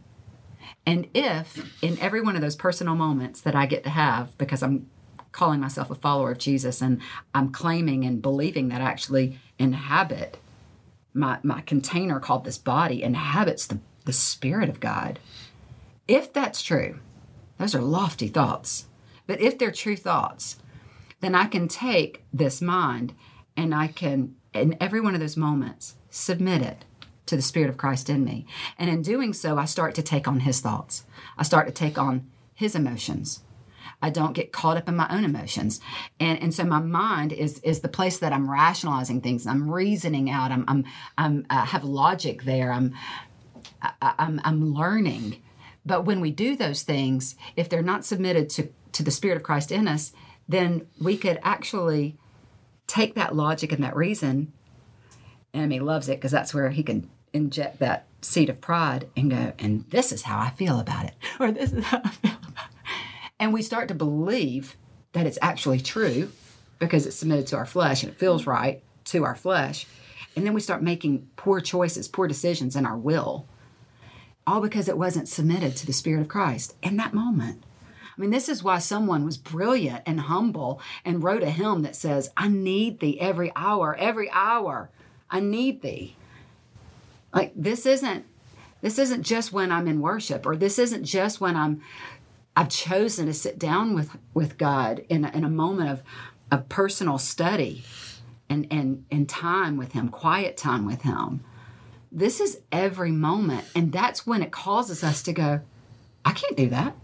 And 0.84 1.06
if 1.14 1.72
in 1.82 1.98
every 2.00 2.20
one 2.20 2.34
of 2.34 2.42
those 2.42 2.56
personal 2.56 2.94
moments 2.94 3.40
that 3.42 3.54
I 3.54 3.66
get 3.66 3.84
to 3.84 3.90
have, 3.90 4.36
because 4.38 4.62
I'm 4.62 4.90
calling 5.30 5.60
myself 5.60 5.90
a 5.90 5.94
follower 5.94 6.32
of 6.32 6.38
Jesus 6.38 6.80
and 6.80 7.00
I'm 7.34 7.52
claiming 7.52 8.04
and 8.04 8.22
believing 8.22 8.68
that 8.68 8.80
I 8.80 8.84
actually 8.84 9.38
inhabit 9.58 10.38
my, 11.12 11.38
my 11.42 11.60
container 11.62 12.20
called 12.20 12.44
this 12.44 12.58
body 12.58 13.02
inhabits 13.02 13.66
the, 13.66 13.78
the 14.04 14.12
Spirit 14.12 14.68
of 14.68 14.80
God. 14.80 15.18
If 16.08 16.32
that's 16.32 16.62
true, 16.62 17.00
those 17.58 17.74
are 17.74 17.82
lofty 17.82 18.28
thoughts. 18.28 18.86
But 19.26 19.40
if 19.40 19.58
they're 19.58 19.70
true 19.70 19.96
thoughts, 19.96 20.56
then 21.20 21.34
I 21.34 21.46
can 21.46 21.68
take 21.68 22.24
this 22.32 22.62
mind 22.62 23.14
and 23.56 23.74
I 23.74 23.88
can, 23.88 24.36
in 24.54 24.76
every 24.80 25.00
one 25.00 25.14
of 25.14 25.20
those 25.20 25.36
moments, 25.36 25.96
submit 26.10 26.62
it 26.62 26.85
to 27.26 27.36
the 27.36 27.42
Spirit 27.42 27.70
of 27.70 27.76
Christ 27.76 28.08
in 28.08 28.24
me. 28.24 28.46
And 28.78 28.88
in 28.88 29.02
doing 29.02 29.32
so, 29.32 29.58
I 29.58 29.64
start 29.64 29.94
to 29.96 30.02
take 30.02 30.26
on 30.26 30.40
His 30.40 30.60
thoughts. 30.60 31.04
I 31.36 31.42
start 31.42 31.66
to 31.66 31.72
take 31.72 31.98
on 31.98 32.26
His 32.54 32.74
emotions. 32.74 33.42
I 34.02 34.10
don't 34.10 34.34
get 34.34 34.52
caught 34.52 34.76
up 34.76 34.88
in 34.88 34.96
my 34.96 35.08
own 35.10 35.24
emotions. 35.24 35.80
And, 36.20 36.40
and 36.40 36.54
so 36.54 36.64
my 36.64 36.80
mind 36.80 37.32
is, 37.32 37.58
is 37.60 37.80
the 37.80 37.88
place 37.88 38.18
that 38.18 38.32
I'm 38.32 38.50
rationalizing 38.50 39.20
things. 39.20 39.46
I'm 39.46 39.70
reasoning 39.70 40.30
out. 40.30 40.52
I'm, 40.52 40.64
I'm, 40.68 40.84
I'm 41.16 41.46
I 41.48 41.64
have 41.64 41.84
logic 41.84 42.44
there. 42.44 42.72
I'm, 42.72 42.94
I, 43.82 44.14
I'm, 44.18 44.40
I'm 44.44 44.74
learning. 44.74 45.42
But 45.84 46.04
when 46.04 46.20
we 46.20 46.30
do 46.30 46.56
those 46.56 46.82
things, 46.82 47.36
if 47.56 47.68
they're 47.68 47.82
not 47.82 48.04
submitted 48.04 48.50
to, 48.50 48.68
to 48.92 49.02
the 49.02 49.10
Spirit 49.10 49.36
of 49.36 49.42
Christ 49.42 49.72
in 49.72 49.88
us, 49.88 50.12
then 50.48 50.86
we 51.00 51.16
could 51.16 51.38
actually 51.42 52.18
take 52.86 53.14
that 53.14 53.34
logic 53.34 53.72
and 53.72 53.82
that 53.82 53.96
reason. 53.96 54.52
And 55.52 55.62
enemy 55.62 55.80
loves 55.80 56.08
it 56.08 56.18
because 56.18 56.32
that's 56.32 56.52
where 56.52 56.70
he 56.70 56.82
can 56.82 57.10
inject 57.36 57.78
that 57.78 58.06
seed 58.20 58.50
of 58.50 58.60
pride 58.60 59.08
and 59.16 59.30
go, 59.30 59.52
and 59.58 59.84
this 59.90 60.10
is 60.12 60.22
how 60.22 60.38
I 60.38 60.50
feel 60.50 60.80
about 60.80 61.04
it, 61.06 61.14
or 61.38 61.52
this 61.52 61.72
is 61.72 61.84
how 61.84 62.00
I 62.04 62.10
feel 62.10 62.32
about 62.32 62.66
it. 62.66 62.82
And 63.38 63.52
we 63.52 63.62
start 63.62 63.88
to 63.88 63.94
believe 63.94 64.76
that 65.12 65.26
it's 65.26 65.38
actually 65.42 65.80
true 65.80 66.30
because 66.78 67.06
it's 67.06 67.16
submitted 67.16 67.46
to 67.48 67.56
our 67.56 67.66
flesh 67.66 68.02
and 68.02 68.12
it 68.12 68.18
feels 68.18 68.46
right 68.46 68.82
to 69.04 69.24
our 69.24 69.34
flesh. 69.34 69.86
And 70.34 70.44
then 70.44 70.54
we 70.54 70.60
start 70.60 70.82
making 70.82 71.28
poor 71.36 71.60
choices, 71.60 72.08
poor 72.08 72.28
decisions 72.28 72.76
in 72.76 72.84
our 72.84 72.96
will, 72.96 73.46
all 74.46 74.60
because 74.60 74.88
it 74.88 74.98
wasn't 74.98 75.28
submitted 75.28 75.76
to 75.76 75.86
the 75.86 75.92
Spirit 75.92 76.20
of 76.20 76.28
Christ 76.28 76.74
in 76.82 76.96
that 76.96 77.14
moment. 77.14 77.62
I 78.16 78.20
mean, 78.20 78.30
this 78.30 78.48
is 78.48 78.62
why 78.62 78.78
someone 78.78 79.24
was 79.24 79.36
brilliant 79.36 80.02
and 80.06 80.20
humble 80.20 80.80
and 81.04 81.22
wrote 81.22 81.42
a 81.42 81.50
hymn 81.50 81.82
that 81.82 81.96
says, 81.96 82.30
I 82.36 82.48
need 82.48 83.00
thee 83.00 83.20
every 83.20 83.52
hour, 83.54 83.94
every 83.94 84.30
hour. 84.30 84.90
I 85.30 85.40
need 85.40 85.82
thee. 85.82 86.16
Like 87.36 87.52
this 87.54 87.84
isn't 87.84 88.24
this 88.80 88.98
isn't 88.98 89.22
just 89.22 89.52
when 89.52 89.70
I'm 89.70 89.86
in 89.86 90.00
worship, 90.00 90.46
or 90.46 90.56
this 90.56 90.78
isn't 90.78 91.04
just 91.04 91.38
when 91.38 91.54
I'm 91.54 91.82
I've 92.56 92.70
chosen 92.70 93.26
to 93.26 93.34
sit 93.34 93.58
down 93.58 93.94
with 93.94 94.16
with 94.32 94.56
God 94.56 95.04
in 95.10 95.26
a, 95.26 95.30
in 95.32 95.44
a 95.44 95.50
moment 95.50 95.90
of 95.90 96.02
of 96.50 96.70
personal 96.70 97.18
study 97.18 97.84
and 98.48 98.66
and 98.70 99.04
and 99.10 99.28
time 99.28 99.76
with 99.76 99.92
Him, 99.92 100.08
quiet 100.08 100.56
time 100.56 100.86
with 100.86 101.02
Him. 101.02 101.44
This 102.10 102.40
is 102.40 102.60
every 102.72 103.10
moment, 103.10 103.66
and 103.74 103.92
that's 103.92 104.26
when 104.26 104.42
it 104.42 104.50
causes 104.50 105.04
us 105.04 105.22
to 105.24 105.34
go, 105.34 105.60
I 106.24 106.32
can't 106.32 106.56
do 106.56 106.70
that. 106.70 106.96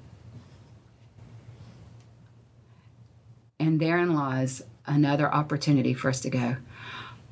And 3.60 3.78
therein 3.78 4.14
lies 4.14 4.62
another 4.86 5.32
opportunity 5.32 5.92
for 5.92 6.08
us 6.08 6.20
to 6.20 6.30
go, 6.30 6.56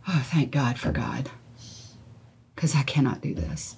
Oh, 0.07 0.23
thank 0.27 0.51
God 0.51 0.79
for 0.79 0.93
God. 0.93 1.31
Because 2.61 2.77
I 2.77 2.83
cannot 2.83 3.23
do 3.23 3.33
this. 3.33 3.77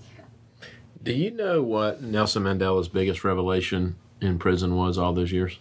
Do 1.04 1.12
you 1.12 1.30
know 1.30 1.62
what 1.62 2.02
Nelson 2.02 2.42
Mandela's 2.42 2.88
biggest 2.88 3.22
revelation 3.22 3.94
in 4.20 4.40
prison 4.40 4.74
was 4.74 4.98
all 4.98 5.12
those 5.12 5.30
years? 5.30 5.60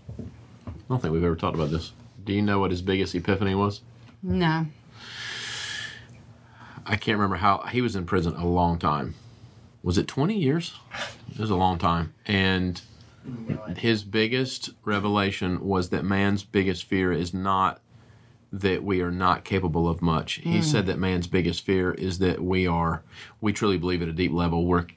I 0.66 0.72
don't 0.90 1.00
think 1.00 1.14
we've 1.14 1.24
ever 1.24 1.36
talked 1.36 1.54
about 1.54 1.70
this. 1.70 1.94
Do 2.26 2.34
you 2.34 2.42
know 2.42 2.58
what 2.58 2.72
his 2.72 2.82
biggest 2.82 3.14
epiphany 3.14 3.54
was? 3.54 3.82
No. 4.24 4.66
I 6.84 6.96
can't 6.96 7.20
remember 7.20 7.36
how 7.36 7.60
he 7.60 7.84
was 7.84 7.96
in 7.96 8.08
prison 8.08 8.34
a 8.34 8.48
long 8.48 8.80
time. 8.80 9.14
Was 9.84 10.00
it 10.00 10.08
20 10.08 10.36
years? 10.36 10.74
It 11.30 11.38
was 11.38 11.52
a 11.52 11.56
long 11.56 11.78
time. 11.78 12.16
And 12.26 12.82
his 13.78 14.04
biggest 14.04 14.72
revelation 14.84 15.64
was 15.64 15.90
that 15.90 16.04
man's 16.04 16.44
biggest 16.44 16.86
fear 16.86 17.12
is 17.12 17.36
not 17.36 17.82
that 18.52 18.84
we 18.84 19.02
are 19.02 19.12
not 19.12 19.46
capable 19.46 19.88
of 19.88 20.02
much. 20.02 20.34
He 20.36 20.58
hmm. 20.58 20.62
said 20.62 20.86
that 20.88 21.00
man's 21.00 21.28
biggest 21.28 21.66
fear 21.66 21.94
is 21.94 22.20
that 22.20 22.44
we 22.44 22.68
are, 22.68 23.02
we 23.40 23.54
truly 23.54 23.78
believe 23.78 24.02
at 24.02 24.10
a 24.10 24.14
deep 24.14 24.34
level, 24.34 24.66
we're 24.66 24.88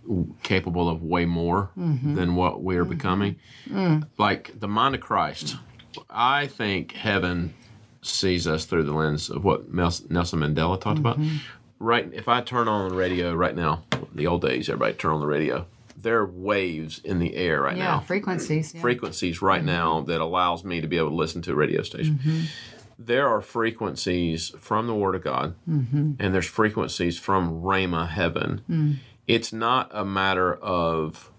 capable 0.42 0.88
of 0.88 1.02
way 1.02 1.24
more 1.24 1.70
mm-hmm. 1.78 2.16
than 2.16 2.34
what 2.34 2.62
we're 2.62 2.82
mm-hmm. 2.82 2.90
becoming. 2.90 3.36
Mm. 3.68 4.08
Like 4.18 4.58
the 4.58 4.66
mind 4.66 4.96
of 4.96 5.00
Christ, 5.00 5.56
I 6.10 6.48
think 6.48 6.92
heaven 6.92 7.54
sees 8.02 8.46
us 8.46 8.64
through 8.64 8.84
the 8.84 8.92
lens 8.92 9.30
of 9.30 9.44
what 9.44 9.72
Nelson 9.72 10.08
Mandela 10.10 10.80
talked 10.80 10.98
about. 10.98 11.20
Mm-hmm. 11.20 11.36
Right, 11.78 12.08
if 12.12 12.28
I 12.28 12.40
turn 12.40 12.66
on 12.66 12.88
the 12.88 12.96
radio 12.96 13.34
right 13.34 13.54
now, 13.54 13.82
the 14.14 14.26
old 14.26 14.42
days, 14.42 14.68
everybody 14.68 14.94
turn 14.94 15.12
on 15.12 15.20
the 15.20 15.26
radio. 15.26 15.66
There 15.96 16.18
are 16.18 16.26
waves 16.26 17.00
in 17.04 17.18
the 17.18 17.34
air 17.34 17.62
right 17.62 17.76
Yeah, 17.76 17.84
now 17.84 18.00
frequencies. 18.00 18.74
Yeah. 18.74 18.80
frequencies 18.80 19.38
Frequencies 19.38 19.42
right 19.42 19.64
now 19.64 20.00
that 20.02 20.20
allows 20.20 20.64
me 20.64 20.80
to 20.80 20.86
be 20.86 20.98
able 20.98 21.10
to 21.10 21.14
listen 21.14 21.42
to 21.42 21.52
a 21.52 21.54
radio 21.54 21.82
station. 21.82 22.20
There 22.98 23.28
are 23.28 23.40
frequencies 23.40 24.50
from 24.58 24.86
the 24.86 24.94
Word 24.94 25.14
of 25.14 25.24
God, 25.24 25.54
mm-hmm. 25.68 26.12
and 26.18 26.34
there's 26.34 26.46
frequencies 26.46 27.18
from 27.18 27.62
Rhema 27.62 28.08
heaven. 28.08 28.62
Mm. 28.70 28.96
It's 29.26 29.52
not 29.52 29.90
a 29.92 30.04
matter 30.04 30.54
of 30.54 31.30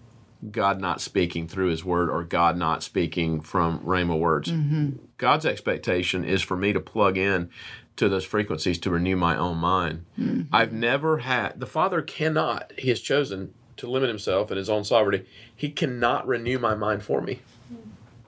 God 0.50 0.80
not 0.80 1.00
speaking 1.00 1.48
through 1.48 1.70
His 1.70 1.84
Word 1.84 2.10
or 2.10 2.22
God 2.24 2.56
not 2.56 2.82
speaking 2.82 3.40
from 3.40 3.80
Rhema 3.80 4.18
words. 4.18 4.50
Mm-hmm. 4.50 4.96
God's 5.18 5.46
expectation 5.46 6.24
is 6.24 6.42
for 6.42 6.56
me 6.56 6.72
to 6.72 6.80
plug 6.80 7.16
in 7.16 7.50
to 7.96 8.08
those 8.08 8.24
frequencies 8.24 8.78
to 8.80 8.90
renew 8.90 9.16
my 9.16 9.36
own 9.36 9.56
mind. 9.56 10.04
Mm-hmm. 10.18 10.54
I've 10.54 10.72
never 10.72 11.18
had, 11.18 11.58
the 11.58 11.66
Father 11.66 12.02
cannot, 12.02 12.72
He 12.78 12.90
has 12.90 13.00
chosen 13.00 13.54
to 13.78 13.90
limit 13.90 14.08
Himself 14.08 14.50
in 14.50 14.58
His 14.58 14.68
own 14.68 14.84
sovereignty. 14.84 15.26
He 15.54 15.70
cannot 15.70 16.26
renew 16.26 16.58
my 16.58 16.74
mind 16.74 17.02
for 17.02 17.20
me. 17.20 17.40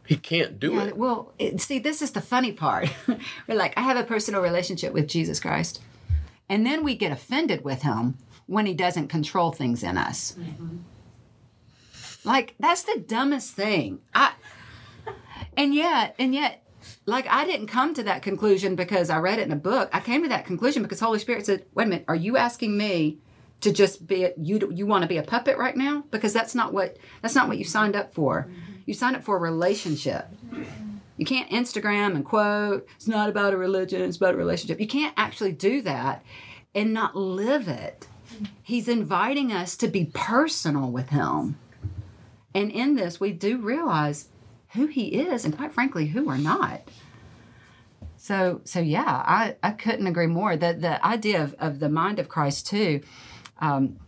He 0.08 0.16
can't 0.16 0.58
do 0.58 0.72
Yeah, 0.72 0.84
it. 0.86 0.96
well, 0.96 1.34
it, 1.38 1.60
see, 1.60 1.78
this 1.78 2.00
is 2.00 2.12
the 2.12 2.22
funny 2.22 2.50
part. 2.52 2.88
We're 3.46 3.56
like, 3.58 3.76
I 3.76 3.82
have 3.82 3.98
a 3.98 4.04
personal 4.04 4.40
relationship 4.40 4.94
with 4.94 5.06
Jesus 5.06 5.38
Christ. 5.38 5.82
And 6.48 6.64
then 6.64 6.82
we 6.82 6.96
get 6.96 7.12
offended 7.12 7.62
with 7.62 7.82
him 7.82 8.16
when 8.46 8.64
he 8.64 8.72
doesn't 8.72 9.08
control 9.08 9.52
things 9.52 9.82
in 9.82 9.98
us. 9.98 10.34
Mm-hmm. 10.40 10.78
Like, 12.24 12.54
that's 12.58 12.84
the 12.84 13.04
dumbest 13.06 13.52
thing. 13.54 14.00
I 14.14 14.32
and 15.56 15.74
yet, 15.74 16.14
and 16.18 16.34
yet, 16.34 16.62
like 17.04 17.26
I 17.28 17.44
didn't 17.44 17.66
come 17.66 17.92
to 17.94 18.02
that 18.04 18.22
conclusion 18.22 18.76
because 18.76 19.10
I 19.10 19.18
read 19.18 19.38
it 19.38 19.42
in 19.42 19.52
a 19.52 19.56
book. 19.56 19.90
I 19.92 20.00
came 20.00 20.22
to 20.22 20.28
that 20.30 20.46
conclusion 20.46 20.82
because 20.82 21.00
Holy 21.00 21.18
Spirit 21.18 21.46
said, 21.46 21.66
"Wait 21.74 21.84
a 21.84 21.86
minute, 21.86 22.04
are 22.08 22.14
you 22.16 22.36
asking 22.36 22.76
me 22.78 23.18
to 23.60 23.72
just 23.72 24.06
be 24.06 24.24
a, 24.24 24.32
you? 24.40 24.70
You 24.72 24.86
want 24.86 25.02
to 25.02 25.08
be 25.08 25.16
a 25.18 25.22
puppet 25.22 25.58
right 25.58 25.76
now? 25.76 26.04
Because 26.10 26.32
that's 26.32 26.54
not 26.54 26.72
what 26.72 26.96
that's 27.22 27.34
not 27.34 27.48
what 27.48 27.58
you 27.58 27.64
signed 27.64 27.96
up 27.96 28.14
for. 28.14 28.42
Mm-hmm. 28.48 28.67
You 28.88 28.94
sign 28.94 29.14
up 29.14 29.22
for 29.22 29.36
a 29.36 29.40
relationship. 29.40 30.26
You 31.18 31.26
can't 31.26 31.50
Instagram 31.50 32.14
and 32.14 32.24
quote. 32.24 32.88
It's 32.96 33.06
not 33.06 33.28
about 33.28 33.52
a 33.52 33.58
religion. 33.58 34.00
It's 34.00 34.16
about 34.16 34.32
a 34.32 34.38
relationship. 34.38 34.80
You 34.80 34.86
can't 34.86 35.12
actually 35.16 35.52
do 35.52 35.82
that 35.82 36.24
and 36.74 36.94
not 36.94 37.14
live 37.14 37.68
it. 37.68 38.08
He's 38.62 38.88
inviting 38.88 39.52
us 39.52 39.76
to 39.76 39.88
be 39.88 40.06
personal 40.14 40.90
with 40.90 41.10
Him, 41.10 41.58
and 42.54 42.70
in 42.70 42.94
this, 42.94 43.20
we 43.20 43.32
do 43.32 43.58
realize 43.58 44.28
who 44.74 44.86
he 44.86 45.06
is 45.06 45.44
and 45.44 45.56
quite 45.56 45.72
frankly 45.72 46.06
who 46.06 46.24
we're 46.24 46.36
not 46.36 46.82
so 48.16 48.60
so 48.64 48.80
yeah 48.80 49.22
i 49.26 49.56
i 49.62 49.70
couldn't 49.70 50.06
agree 50.06 50.26
more 50.26 50.56
that 50.56 50.80
the 50.80 51.04
idea 51.06 51.42
of, 51.42 51.54
of 51.58 51.78
the 51.78 51.88
mind 51.88 52.18
of 52.18 52.28
christ 52.28 52.66
too 52.66 53.00
um, 53.60 53.98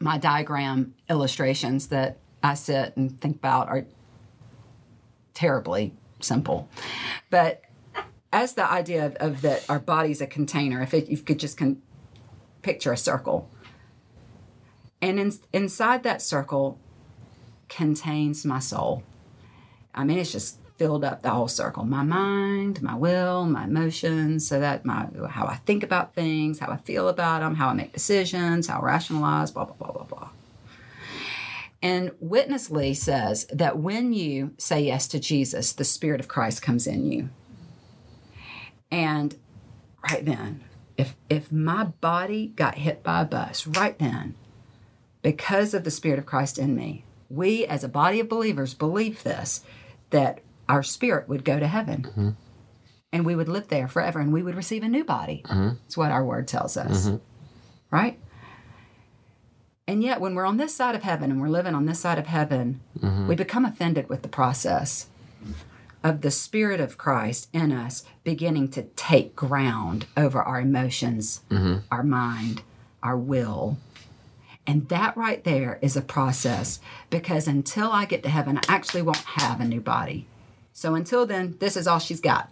my 0.00 0.18
diagram 0.18 0.94
illustrations 1.10 1.88
that 1.88 2.18
i 2.42 2.54
sit 2.54 2.96
and 2.96 3.20
think 3.20 3.36
about 3.36 3.68
are 3.68 3.84
terribly 5.34 5.92
simple 6.20 6.68
but 7.30 7.62
as 8.32 8.54
the 8.54 8.70
idea 8.70 9.06
of, 9.06 9.16
of 9.16 9.42
that 9.42 9.64
our 9.68 9.78
body's 9.78 10.20
a 10.20 10.26
container 10.26 10.82
if 10.82 10.94
it, 10.94 11.08
you 11.08 11.16
could 11.18 11.38
just 11.38 11.56
con- 11.56 11.82
picture 12.62 12.92
a 12.92 12.96
circle 12.96 13.50
and 15.00 15.18
in, 15.18 15.32
inside 15.52 16.02
that 16.02 16.22
circle 16.22 16.78
contains 17.68 18.44
my 18.44 18.58
soul 18.58 19.02
I 19.94 20.04
mean, 20.04 20.18
it's 20.18 20.32
just 20.32 20.58
filled 20.78 21.04
up 21.04 21.22
the 21.22 21.30
whole 21.30 21.48
circle. 21.48 21.84
My 21.84 22.02
mind, 22.02 22.82
my 22.82 22.94
will, 22.94 23.44
my 23.44 23.64
emotions, 23.64 24.46
so 24.46 24.58
that 24.60 24.84
my 24.84 25.06
how 25.28 25.46
I 25.46 25.56
think 25.56 25.82
about 25.82 26.14
things, 26.14 26.58
how 26.58 26.70
I 26.70 26.76
feel 26.78 27.08
about 27.08 27.40
them, 27.40 27.54
how 27.54 27.68
I 27.68 27.74
make 27.74 27.92
decisions, 27.92 28.66
how 28.66 28.80
I 28.80 28.84
rationalize, 28.84 29.50
blah 29.50 29.64
blah 29.64 29.74
blah 29.74 29.92
blah 29.92 30.04
blah. 30.04 30.28
And 31.82 32.12
Witness 32.20 32.70
Lee 32.70 32.94
says 32.94 33.46
that 33.52 33.78
when 33.78 34.12
you 34.12 34.54
say 34.56 34.82
yes 34.82 35.08
to 35.08 35.18
Jesus, 35.18 35.72
the 35.72 35.84
Spirit 35.84 36.20
of 36.20 36.28
Christ 36.28 36.62
comes 36.62 36.86
in 36.86 37.10
you. 37.10 37.30
And 38.90 39.34
right 40.10 40.24
then, 40.24 40.62
if 40.96 41.16
if 41.28 41.50
my 41.50 41.84
body 41.84 42.48
got 42.48 42.76
hit 42.76 43.02
by 43.02 43.22
a 43.22 43.24
bus, 43.24 43.66
right 43.66 43.98
then, 43.98 44.36
because 45.22 45.74
of 45.74 45.82
the 45.82 45.90
Spirit 45.90 46.20
of 46.20 46.26
Christ 46.26 46.58
in 46.58 46.76
me, 46.76 47.04
we 47.28 47.66
as 47.66 47.82
a 47.82 47.88
body 47.88 48.20
of 48.20 48.28
believers 48.28 48.74
believe 48.74 49.22
this 49.22 49.64
that 50.10 50.40
our 50.68 50.82
spirit 50.82 51.28
would 51.28 51.44
go 51.44 51.58
to 51.58 51.66
heaven 51.66 52.02
mm-hmm. 52.02 52.30
and 53.12 53.26
we 53.26 53.34
would 53.34 53.48
live 53.48 53.68
there 53.68 53.88
forever 53.88 54.20
and 54.20 54.32
we 54.32 54.42
would 54.42 54.54
receive 54.54 54.82
a 54.82 54.88
new 54.88 55.04
body. 55.04 55.42
Mm-hmm. 55.46 55.76
That's 55.82 55.96
what 55.96 56.12
our 56.12 56.24
word 56.24 56.46
tells 56.46 56.76
us. 56.76 57.06
Mm-hmm. 57.06 57.16
Right? 57.90 58.20
And 59.86 60.02
yet, 60.02 60.20
when 60.20 60.34
we're 60.34 60.46
on 60.46 60.58
this 60.58 60.74
side 60.74 60.94
of 60.94 61.02
heaven 61.02 61.30
and 61.30 61.40
we're 61.40 61.48
living 61.48 61.74
on 61.74 61.86
this 61.86 62.00
side 62.00 62.18
of 62.18 62.26
heaven, 62.26 62.80
mm-hmm. 62.98 63.26
we 63.26 63.34
become 63.34 63.64
offended 63.64 64.08
with 64.08 64.22
the 64.22 64.28
process 64.28 65.08
of 66.04 66.20
the 66.20 66.30
Spirit 66.30 66.80
of 66.80 66.98
Christ 66.98 67.48
in 67.52 67.72
us 67.72 68.04
beginning 68.24 68.68
to 68.68 68.82
take 68.96 69.34
ground 69.34 70.06
over 70.16 70.42
our 70.42 70.60
emotions, 70.60 71.42
mm-hmm. 71.50 71.78
our 71.90 72.02
mind, 72.02 72.62
our 73.02 73.16
will. 73.16 73.76
And 74.66 74.88
that 74.88 75.16
right 75.16 75.42
there 75.42 75.78
is 75.82 75.96
a 75.96 76.02
process 76.02 76.78
because 77.10 77.48
until 77.48 77.90
I 77.90 78.04
get 78.04 78.22
to 78.22 78.28
heaven, 78.28 78.58
I 78.58 78.62
actually 78.68 79.02
won't 79.02 79.16
have 79.16 79.60
a 79.60 79.64
new 79.64 79.80
body. 79.80 80.26
So 80.72 80.94
until 80.94 81.26
then, 81.26 81.56
this 81.58 81.76
is 81.76 81.86
all 81.86 81.98
she's 81.98 82.20
got. 82.20 82.48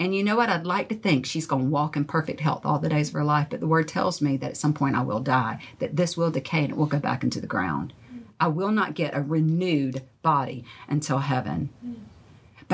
And 0.00 0.14
you 0.14 0.24
know 0.24 0.36
what? 0.36 0.48
I'd 0.48 0.66
like 0.66 0.88
to 0.88 0.94
think 0.94 1.24
she's 1.24 1.46
going 1.46 1.64
to 1.64 1.70
walk 1.70 1.96
in 1.96 2.04
perfect 2.04 2.40
health 2.40 2.66
all 2.66 2.78
the 2.78 2.88
days 2.88 3.08
of 3.08 3.14
her 3.14 3.24
life, 3.24 3.46
but 3.50 3.60
the 3.60 3.66
word 3.66 3.86
tells 3.86 4.20
me 4.20 4.36
that 4.38 4.50
at 4.50 4.56
some 4.56 4.74
point 4.74 4.96
I 4.96 5.02
will 5.02 5.20
die, 5.20 5.60
that 5.78 5.96
this 5.96 6.16
will 6.16 6.30
decay 6.30 6.64
and 6.64 6.70
it 6.70 6.76
will 6.76 6.86
go 6.86 6.98
back 6.98 7.22
into 7.22 7.40
the 7.40 7.46
ground. 7.46 7.92
I 8.40 8.48
will 8.48 8.72
not 8.72 8.94
get 8.94 9.16
a 9.16 9.22
renewed 9.22 10.02
body 10.22 10.64
until 10.88 11.18
heaven. 11.18 11.70
But 11.82 12.13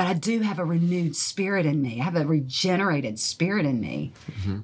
but 0.01 0.07
I 0.07 0.13
do 0.13 0.39
have 0.39 0.57
a 0.57 0.65
renewed 0.65 1.15
spirit 1.15 1.67
in 1.67 1.79
me. 1.79 2.01
I 2.01 2.05
have 2.05 2.15
a 2.15 2.25
regenerated 2.25 3.19
spirit 3.19 3.67
in 3.67 3.79
me, 3.79 4.13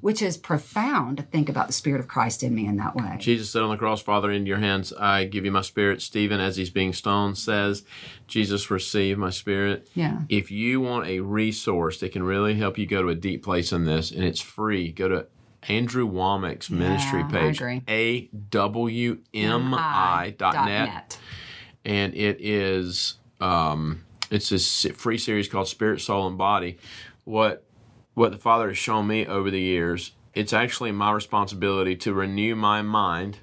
which 0.00 0.20
is 0.20 0.36
profound 0.36 1.18
to 1.18 1.22
think 1.22 1.48
about 1.48 1.68
the 1.68 1.72
spirit 1.72 2.00
of 2.00 2.08
Christ 2.08 2.42
in 2.42 2.56
me 2.56 2.66
in 2.66 2.76
that 2.78 2.96
way. 2.96 3.14
Jesus 3.20 3.48
said 3.48 3.62
on 3.62 3.70
the 3.70 3.76
cross, 3.76 4.02
Father, 4.02 4.32
into 4.32 4.48
your 4.48 4.58
hands 4.58 4.92
I 4.92 5.26
give 5.26 5.44
you 5.44 5.52
my 5.52 5.60
spirit. 5.60 6.02
Stephen, 6.02 6.40
as 6.40 6.56
he's 6.56 6.70
being 6.70 6.92
stoned, 6.92 7.38
says, 7.38 7.84
Jesus, 8.26 8.68
receive 8.68 9.16
my 9.16 9.30
spirit. 9.30 9.88
Yeah. 9.94 10.22
If 10.28 10.50
you 10.50 10.80
want 10.80 11.06
a 11.06 11.20
resource 11.20 12.00
that 12.00 12.10
can 12.10 12.24
really 12.24 12.54
help 12.56 12.76
you 12.76 12.86
go 12.86 13.02
to 13.02 13.08
a 13.10 13.14
deep 13.14 13.44
place 13.44 13.70
in 13.70 13.84
this, 13.84 14.10
and 14.10 14.24
it's 14.24 14.40
free, 14.40 14.90
go 14.90 15.06
to 15.06 15.26
Andrew 15.68 16.10
Wommack's 16.10 16.68
ministry 16.68 17.22
page. 17.30 17.62
A 17.88 18.22
W 18.50 19.18
M 19.32 19.72
I 19.72 20.34
dot 20.36 20.66
net. 20.66 21.16
and 21.84 22.12
it 22.16 22.38
is 22.40 23.14
um, 23.40 24.02
it's 24.30 24.50
this 24.50 24.86
free 24.94 25.18
series 25.18 25.48
called 25.48 25.68
Spirit, 25.68 26.00
Soul, 26.00 26.26
and 26.26 26.38
Body. 26.38 26.78
What 27.24 27.64
what 28.14 28.32
the 28.32 28.38
Father 28.38 28.68
has 28.68 28.78
shown 28.78 29.06
me 29.06 29.26
over 29.26 29.50
the 29.50 29.60
years, 29.60 30.12
it's 30.34 30.52
actually 30.52 30.92
my 30.92 31.12
responsibility 31.12 31.94
to 31.96 32.12
renew 32.12 32.56
my 32.56 32.82
mind 32.82 33.38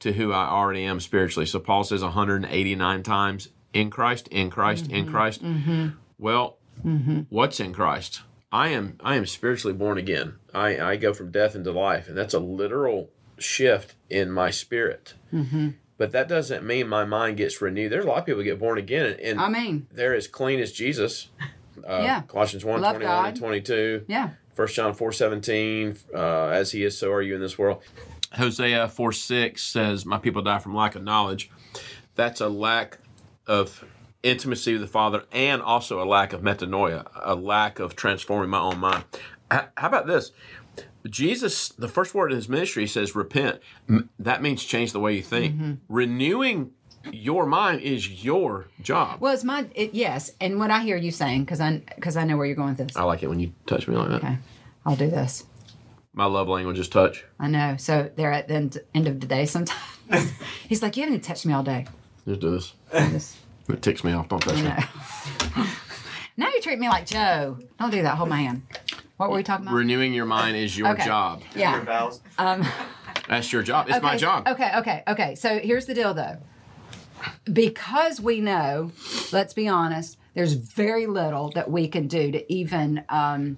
to 0.00 0.12
who 0.12 0.32
I 0.32 0.48
already 0.48 0.84
am 0.84 1.00
spiritually. 1.00 1.46
So 1.46 1.58
Paul 1.58 1.84
says 1.84 2.02
189 2.02 3.02
times 3.02 3.48
in 3.72 3.90
Christ, 3.90 4.28
in 4.28 4.50
Christ, 4.50 4.86
in 4.86 5.04
mm-hmm. 5.04 5.14
Christ. 5.14 5.42
Mm-hmm. 5.42 5.88
Well, 6.18 6.58
mm-hmm. 6.84 7.22
what's 7.28 7.60
in 7.60 7.72
Christ? 7.72 8.22
I 8.50 8.68
am 8.68 8.98
I 9.00 9.16
am 9.16 9.26
spiritually 9.26 9.76
born 9.76 9.98
again. 9.98 10.36
I, 10.54 10.80
I 10.80 10.96
go 10.96 11.12
from 11.12 11.30
death 11.30 11.54
into 11.54 11.72
life, 11.72 12.08
and 12.08 12.16
that's 12.16 12.34
a 12.34 12.38
literal 12.40 13.10
shift 13.38 13.94
in 14.08 14.30
my 14.30 14.50
spirit. 14.50 15.14
But 15.98 16.12
that 16.12 16.28
doesn't 16.28 16.64
mean 16.64 16.88
my 16.88 17.04
mind 17.04 17.36
gets 17.38 17.60
renewed. 17.62 17.90
There's 17.90 18.04
a 18.04 18.08
lot 18.08 18.18
of 18.18 18.26
people 18.26 18.42
get 18.42 18.58
born 18.58 18.76
again, 18.78 19.16
and 19.22 19.40
I 19.40 19.48
mean, 19.48 19.86
they're 19.92 20.14
as 20.14 20.26
clean 20.28 20.60
as 20.60 20.72
Jesus. 20.72 21.28
Uh, 21.86 22.00
Yeah. 22.02 22.22
Colossians 22.22 22.64
1, 22.64 22.80
Love 22.80 22.94
21 22.96 23.26
and 23.26 23.36
22. 23.36 24.04
yeah. 24.08 24.30
1 24.56 24.68
John 24.68 24.94
4 24.94 25.12
17, 25.12 25.96
uh, 26.14 26.46
as 26.46 26.72
he 26.72 26.82
is, 26.82 26.96
so 26.96 27.12
are 27.12 27.20
you 27.20 27.34
in 27.34 27.40
this 27.40 27.58
world. 27.58 27.82
Hosea 28.32 28.88
4 28.88 29.12
6 29.12 29.62
says, 29.62 30.06
My 30.06 30.16
people 30.18 30.40
die 30.40 30.58
from 30.58 30.74
lack 30.74 30.94
of 30.94 31.02
knowledge. 31.04 31.50
That's 32.14 32.40
a 32.40 32.48
lack 32.48 32.98
of 33.46 33.84
intimacy 34.22 34.72
with 34.72 34.80
the 34.80 34.88
Father 34.88 35.24
and 35.30 35.60
also 35.60 36.02
a 36.02 36.06
lack 36.08 36.32
of 36.32 36.40
metanoia, 36.40 37.06
a 37.22 37.34
lack 37.34 37.78
of 37.78 37.94
transforming 37.94 38.48
my 38.50 38.58
own 38.58 38.78
mind. 38.78 39.04
How 39.50 39.68
about 39.76 40.06
this? 40.06 40.32
Jesus, 41.10 41.68
the 41.70 41.88
first 41.88 42.14
word 42.14 42.32
in 42.32 42.36
his 42.36 42.48
ministry 42.48 42.86
says 42.86 43.14
repent. 43.14 43.60
That 44.18 44.42
means 44.42 44.64
change 44.64 44.92
the 44.92 45.00
way 45.00 45.14
you 45.14 45.22
think. 45.22 45.54
Mm-hmm. 45.54 45.72
Renewing 45.88 46.72
your 47.12 47.46
mind 47.46 47.80
is 47.82 48.24
your 48.24 48.66
job. 48.82 49.20
Well, 49.20 49.32
it's 49.32 49.44
my 49.44 49.66
it, 49.74 49.94
yes, 49.94 50.32
and 50.40 50.58
what 50.58 50.70
I 50.70 50.80
hear 50.80 50.96
you 50.96 51.10
saying 51.10 51.44
because 51.44 51.60
I 51.60 51.82
because 51.94 52.16
I 52.16 52.24
know 52.24 52.36
where 52.36 52.46
you're 52.46 52.56
going 52.56 52.70
with 52.76 52.88
this. 52.88 52.96
I 52.96 53.04
like 53.04 53.22
it 53.22 53.28
when 53.28 53.40
you 53.40 53.52
touch 53.66 53.86
me 53.86 53.96
like 53.96 54.08
that. 54.08 54.24
Okay, 54.24 54.38
I'll 54.84 54.96
do 54.96 55.10
this. 55.10 55.44
My 56.12 56.24
love 56.24 56.48
language 56.48 56.78
is 56.78 56.88
touch. 56.88 57.24
I 57.38 57.48
know. 57.48 57.76
So 57.76 58.10
they're 58.16 58.32
at 58.32 58.48
the 58.48 58.54
end, 58.54 58.78
end 58.94 59.06
of 59.06 59.20
the 59.20 59.26
day 59.26 59.44
sometimes. 59.44 59.80
He's 60.68 60.82
like, 60.82 60.96
you 60.96 61.04
haven't 61.04 61.20
touched 61.20 61.44
me 61.44 61.52
all 61.52 61.62
day. 61.62 61.86
Just 62.26 62.40
do 62.40 62.50
this. 62.50 63.36
It 63.68 63.82
ticks 63.82 64.04
me 64.04 64.12
off. 64.12 64.28
Don't 64.28 64.38
touch 64.38 64.54
me. 64.54 64.62
no. 64.62 65.66
now 66.36 66.48
you 66.50 66.60
treat 66.60 66.78
me 66.78 66.88
like 66.88 67.04
Joe. 67.04 67.58
Don't 67.80 67.90
do 67.90 68.00
that. 68.02 68.16
Hold 68.16 68.28
my 68.28 68.42
hand. 68.42 68.62
What 69.16 69.30
were 69.30 69.36
we 69.36 69.42
talking 69.42 69.66
about? 69.66 69.74
Renewing 69.76 70.12
your 70.12 70.26
mind 70.26 70.56
is 70.56 70.76
your 70.76 70.88
Okay. 70.88 71.04
job. 71.04 71.42
yeah. 71.54 71.82
vows. 71.84 72.20
That's 73.28 73.52
your 73.52 73.62
job. 73.62 73.88
It's 73.88 74.02
my 74.02 74.16
job. 74.16 74.46
Okay, 74.46 74.70
okay, 74.76 75.02
okay. 75.08 75.34
So 75.34 75.58
here's 75.58 75.86
the 75.86 75.94
deal 75.94 76.14
though. 76.14 76.36
Because 77.50 78.20
we 78.20 78.40
know, 78.40 78.92
let's 79.32 79.54
be 79.54 79.68
honest, 79.68 80.18
there's 80.34 80.52
very 80.52 81.06
little 81.06 81.50
that 81.54 81.70
we 81.70 81.88
can 81.88 82.08
do 82.08 82.30
to 82.30 82.52
even 82.52 83.04
um, 83.08 83.56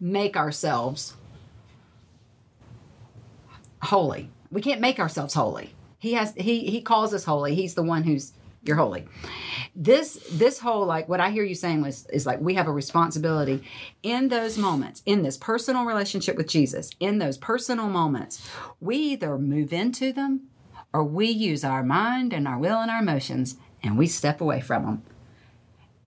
make 0.00 0.36
ourselves 0.36 1.14
holy. 3.82 4.30
We 4.50 4.60
can't 4.60 4.80
make 4.80 4.98
ourselves 4.98 5.34
holy. 5.34 5.74
He 6.00 6.14
has 6.14 6.34
he 6.34 6.68
he 6.70 6.80
calls 6.80 7.14
us 7.14 7.24
holy. 7.24 7.54
He's 7.54 7.74
the 7.74 7.82
one 7.82 8.02
who's 8.02 8.32
you're 8.68 8.76
holy. 8.76 9.06
This 9.74 10.14
this 10.30 10.60
whole 10.60 10.86
like 10.86 11.08
what 11.08 11.20
I 11.20 11.30
hear 11.30 11.42
you 11.42 11.54
saying 11.54 11.80
was 11.80 12.06
is 12.12 12.26
like 12.26 12.40
we 12.40 12.54
have 12.54 12.68
a 12.68 12.72
responsibility 12.72 13.64
in 14.02 14.28
those 14.28 14.58
moments, 14.58 15.02
in 15.06 15.22
this 15.22 15.36
personal 15.36 15.84
relationship 15.84 16.36
with 16.36 16.46
Jesus, 16.46 16.90
in 17.00 17.18
those 17.18 17.38
personal 17.38 17.88
moments, 17.88 18.48
we 18.80 18.96
either 18.96 19.38
move 19.38 19.72
into 19.72 20.12
them 20.12 20.48
or 20.92 21.02
we 21.02 21.28
use 21.28 21.64
our 21.64 21.82
mind 21.82 22.32
and 22.32 22.46
our 22.46 22.58
will 22.58 22.80
and 22.80 22.90
our 22.90 23.00
emotions 23.00 23.56
and 23.82 23.96
we 23.96 24.06
step 24.06 24.40
away 24.40 24.60
from 24.60 24.84
them. 24.84 25.02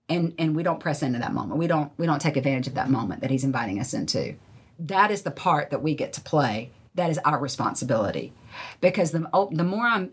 And 0.08 0.34
and 0.38 0.54
we 0.54 0.62
don't 0.62 0.80
press 0.80 1.02
into 1.02 1.18
that 1.18 1.32
moment. 1.32 1.58
We 1.58 1.66
don't 1.66 1.90
we 1.98 2.06
don't 2.06 2.20
take 2.20 2.36
advantage 2.36 2.68
of 2.68 2.74
that 2.74 2.90
moment 2.90 3.22
that 3.22 3.30
he's 3.30 3.44
inviting 3.44 3.80
us 3.80 3.94
into. 3.94 4.36
That 4.78 5.10
is 5.10 5.22
the 5.22 5.30
part 5.30 5.70
that 5.70 5.82
we 5.82 5.94
get 5.94 6.12
to 6.14 6.20
play. 6.20 6.70
That 6.94 7.10
is 7.10 7.18
our 7.18 7.38
responsibility. 7.38 8.32
Because 8.80 9.12
the 9.12 9.28
oh, 9.32 9.48
the 9.50 9.64
more 9.64 9.86
I'm 9.86 10.10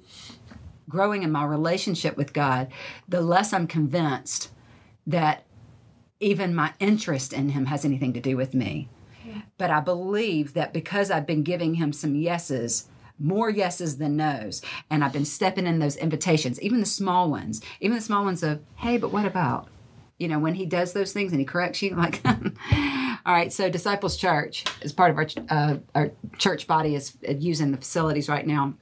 growing 0.89 1.23
in 1.23 1.31
my 1.31 1.45
relationship 1.45 2.17
with 2.17 2.33
God, 2.33 2.67
the 3.07 3.21
less 3.21 3.53
I'm 3.53 3.67
convinced 3.67 4.51
that 5.07 5.45
even 6.19 6.53
my 6.53 6.73
interest 6.79 7.31
in 7.31 7.49
Him 7.49 7.67
has 7.67 7.85
anything 7.85 8.13
to 8.13 8.19
do 8.19 8.35
with 8.35 8.53
me. 8.53 8.89
But 9.57 9.69
I 9.69 9.79
believe 9.79 10.53
that 10.53 10.73
because 10.73 11.11
I've 11.11 11.27
been 11.27 11.43
giving 11.43 11.75
Him 11.75 11.93
some 11.93 12.15
yeses, 12.15 12.87
more 13.19 13.49
yeses 13.49 13.97
than 13.97 14.17
nos, 14.17 14.61
and 14.89 15.03
I've 15.03 15.13
been 15.13 15.25
stepping 15.25 15.67
in 15.67 15.79
those 15.79 15.95
invitations, 15.95 16.61
even 16.61 16.79
the 16.79 16.85
small 16.85 17.29
ones, 17.29 17.61
even 17.79 17.95
the 17.95 18.03
small 18.03 18.23
ones 18.23 18.43
of, 18.43 18.61
hey, 18.77 18.97
but 18.97 19.11
what 19.11 19.25
about? 19.25 19.67
You 20.17 20.27
know, 20.27 20.39
when 20.39 20.55
He 20.55 20.65
does 20.65 20.93
those 20.93 21.13
things 21.13 21.31
and 21.31 21.39
He 21.39 21.45
corrects 21.45 21.81
you, 21.81 21.95
like, 21.95 22.21
all 22.25 23.33
right, 23.33 23.53
so 23.53 23.69
Disciples 23.69 24.17
Church 24.17 24.65
is 24.81 24.91
part 24.91 25.11
of 25.11 25.17
our, 25.17 25.27
uh, 25.49 25.77
our 25.93 26.11
church 26.37 26.65
body 26.67 26.95
is 26.95 27.15
using 27.21 27.71
the 27.71 27.77
facilities 27.77 28.29
right 28.29 28.47
now 28.47 28.73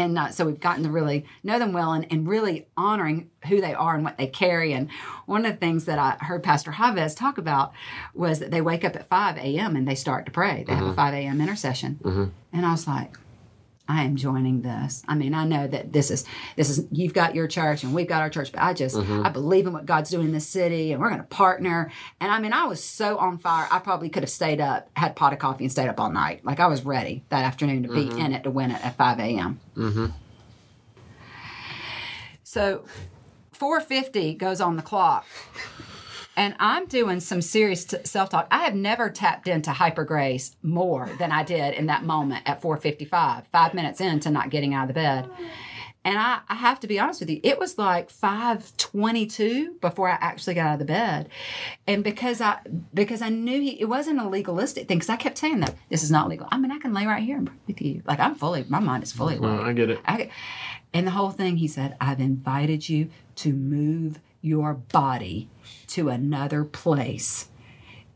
and 0.00 0.18
uh, 0.18 0.30
so 0.30 0.44
we've 0.44 0.60
gotten 0.60 0.82
to 0.84 0.90
really 0.90 1.24
know 1.42 1.58
them 1.58 1.72
well 1.72 1.92
and, 1.92 2.06
and 2.10 2.26
really 2.28 2.66
honoring 2.76 3.30
who 3.48 3.60
they 3.60 3.74
are 3.74 3.94
and 3.94 4.04
what 4.04 4.18
they 4.18 4.26
carry. 4.26 4.72
And 4.72 4.90
one 5.26 5.44
of 5.46 5.52
the 5.52 5.58
things 5.58 5.84
that 5.84 5.98
i 5.98 6.16
heard 6.24 6.42
pastor 6.42 6.72
Chavez 6.72 7.14
talk 7.14 7.38
about 7.38 7.72
was 8.14 8.38
that 8.40 8.50
they 8.50 8.60
wake 8.60 8.84
up 8.84 8.96
at 8.96 9.08
5 9.08 9.36
a.m 9.38 9.76
and 9.76 9.86
they 9.86 9.94
start 9.94 10.26
to 10.26 10.32
pray. 10.32 10.64
They 10.66 10.74
have 10.74 10.86
a 10.86 10.94
5 10.94 11.14
a.m 11.14 11.40
intercession. 11.40 11.98
And 12.52 12.66
i 12.66 12.72
was 12.72 12.86
like 12.88 13.16
i 13.90 14.04
am 14.04 14.14
joining 14.16 14.62
this. 14.62 15.02
I 15.08 15.14
mean 15.14 15.34
i 15.34 15.44
know 15.44 15.66
that 15.66 15.92
this 15.92 16.10
is 16.10 16.24
this 16.56 16.68
is 16.70 16.86
you've 16.90 17.12
got 17.14 17.34
your 17.34 17.48
church 17.48 17.82
and 17.82 17.92
we've 17.94 18.06
got 18.08 18.22
our 18.22 18.30
church 18.30 18.52
but 18.52 18.60
i 18.62 18.72
just 18.72 18.96
i 18.96 19.28
believe 19.28 19.66
in 19.66 19.72
what 19.72 19.84
god's 19.86 20.10
doing 20.10 20.26
in 20.26 20.32
this 20.32 20.46
city 20.46 20.92
and 20.92 21.00
we're 21.00 21.08
going 21.08 21.20
to 21.20 21.26
partner. 21.26 21.90
And 22.20 22.30
i 22.30 22.38
mean 22.40 22.52
i 22.52 22.64
was 22.64 22.82
so 22.82 23.18
on 23.18 23.38
fire. 23.38 23.66
I 23.70 23.78
probably 23.80 24.08
could 24.08 24.22
have 24.22 24.30
stayed 24.30 24.60
up 24.60 24.88
had 24.94 25.16
pot 25.16 25.32
of 25.32 25.38
coffee 25.38 25.64
and 25.64 25.72
stayed 25.72 25.88
up 25.88 25.98
all 26.00 26.10
night. 26.10 26.44
Like 26.44 26.60
i 26.60 26.66
was 26.66 26.84
ready 26.84 27.24
that 27.30 27.44
afternoon 27.44 27.82
to 27.84 27.88
be 27.88 28.08
in 28.18 28.32
it 28.32 28.44
to 28.44 28.50
win 28.50 28.70
it 28.70 28.84
at 28.84 28.96
5 28.96 29.18
a.m 29.18 29.60
Mm-hmm. 29.76 30.06
so 32.42 32.84
450 33.52 34.34
goes 34.34 34.60
on 34.60 34.76
the 34.76 34.82
clock. 34.82 35.26
And 36.36 36.54
I'm 36.58 36.86
doing 36.86 37.20
some 37.20 37.42
serious 37.42 37.84
t- 37.84 37.98
self-talk. 38.04 38.46
I 38.50 38.64
have 38.64 38.74
never 38.74 39.10
tapped 39.10 39.48
into 39.48 39.72
hyper 39.72 40.04
grace 40.04 40.56
more 40.62 41.10
than 41.18 41.32
I 41.32 41.42
did 41.42 41.74
in 41.74 41.86
that 41.86 42.04
moment 42.04 42.44
at 42.46 42.62
455, 42.62 43.46
five 43.48 43.74
minutes 43.74 44.00
into 44.00 44.30
not 44.30 44.50
getting 44.50 44.72
out 44.72 44.84
of 44.84 44.88
the 44.88 44.94
bed. 44.94 45.28
And 46.02 46.18
I, 46.18 46.40
I 46.48 46.54
have 46.54 46.80
to 46.80 46.86
be 46.86 46.98
honest 46.98 47.20
with 47.20 47.28
you, 47.28 47.40
it 47.42 47.58
was 47.58 47.76
like 47.76 48.08
522 48.08 49.76
before 49.82 50.08
I 50.08 50.16
actually 50.18 50.54
got 50.54 50.66
out 50.66 50.72
of 50.74 50.78
the 50.78 50.86
bed. 50.86 51.28
And 51.86 52.02
because 52.02 52.40
I 52.40 52.60
because 52.94 53.20
I 53.20 53.28
knew 53.28 53.60
he, 53.60 53.78
it 53.78 53.84
wasn't 53.84 54.18
a 54.18 54.26
legalistic 54.26 54.88
thing, 54.88 54.98
because 54.98 55.10
I 55.10 55.16
kept 55.16 55.36
saying 55.36 55.60
that 55.60 55.74
this 55.90 56.02
is 56.02 56.10
not 56.10 56.28
legal. 56.28 56.48
I 56.50 56.56
mean, 56.56 56.70
I 56.70 56.78
can 56.78 56.94
lay 56.94 57.04
right 57.04 57.22
here 57.22 57.36
and 57.36 57.48
pray 57.48 57.56
with 57.66 57.82
you. 57.82 58.02
Like 58.06 58.18
I'm 58.18 58.34
fully, 58.34 58.64
my 58.68 58.80
mind 58.80 59.02
is 59.02 59.12
fully. 59.12 59.38
Well, 59.38 59.60
I 59.60 59.74
get 59.74 59.90
it. 59.90 60.00
I, 60.06 60.30
and 60.94 61.06
the 61.06 61.12
whole 61.12 61.30
thing, 61.30 61.58
he 61.58 61.68
said, 61.68 61.96
I've 62.00 62.20
invited 62.20 62.88
you 62.88 63.10
to 63.36 63.52
move 63.52 64.20
your 64.40 64.74
body 64.74 65.48
to 65.88 66.08
another 66.08 66.64
place 66.64 67.48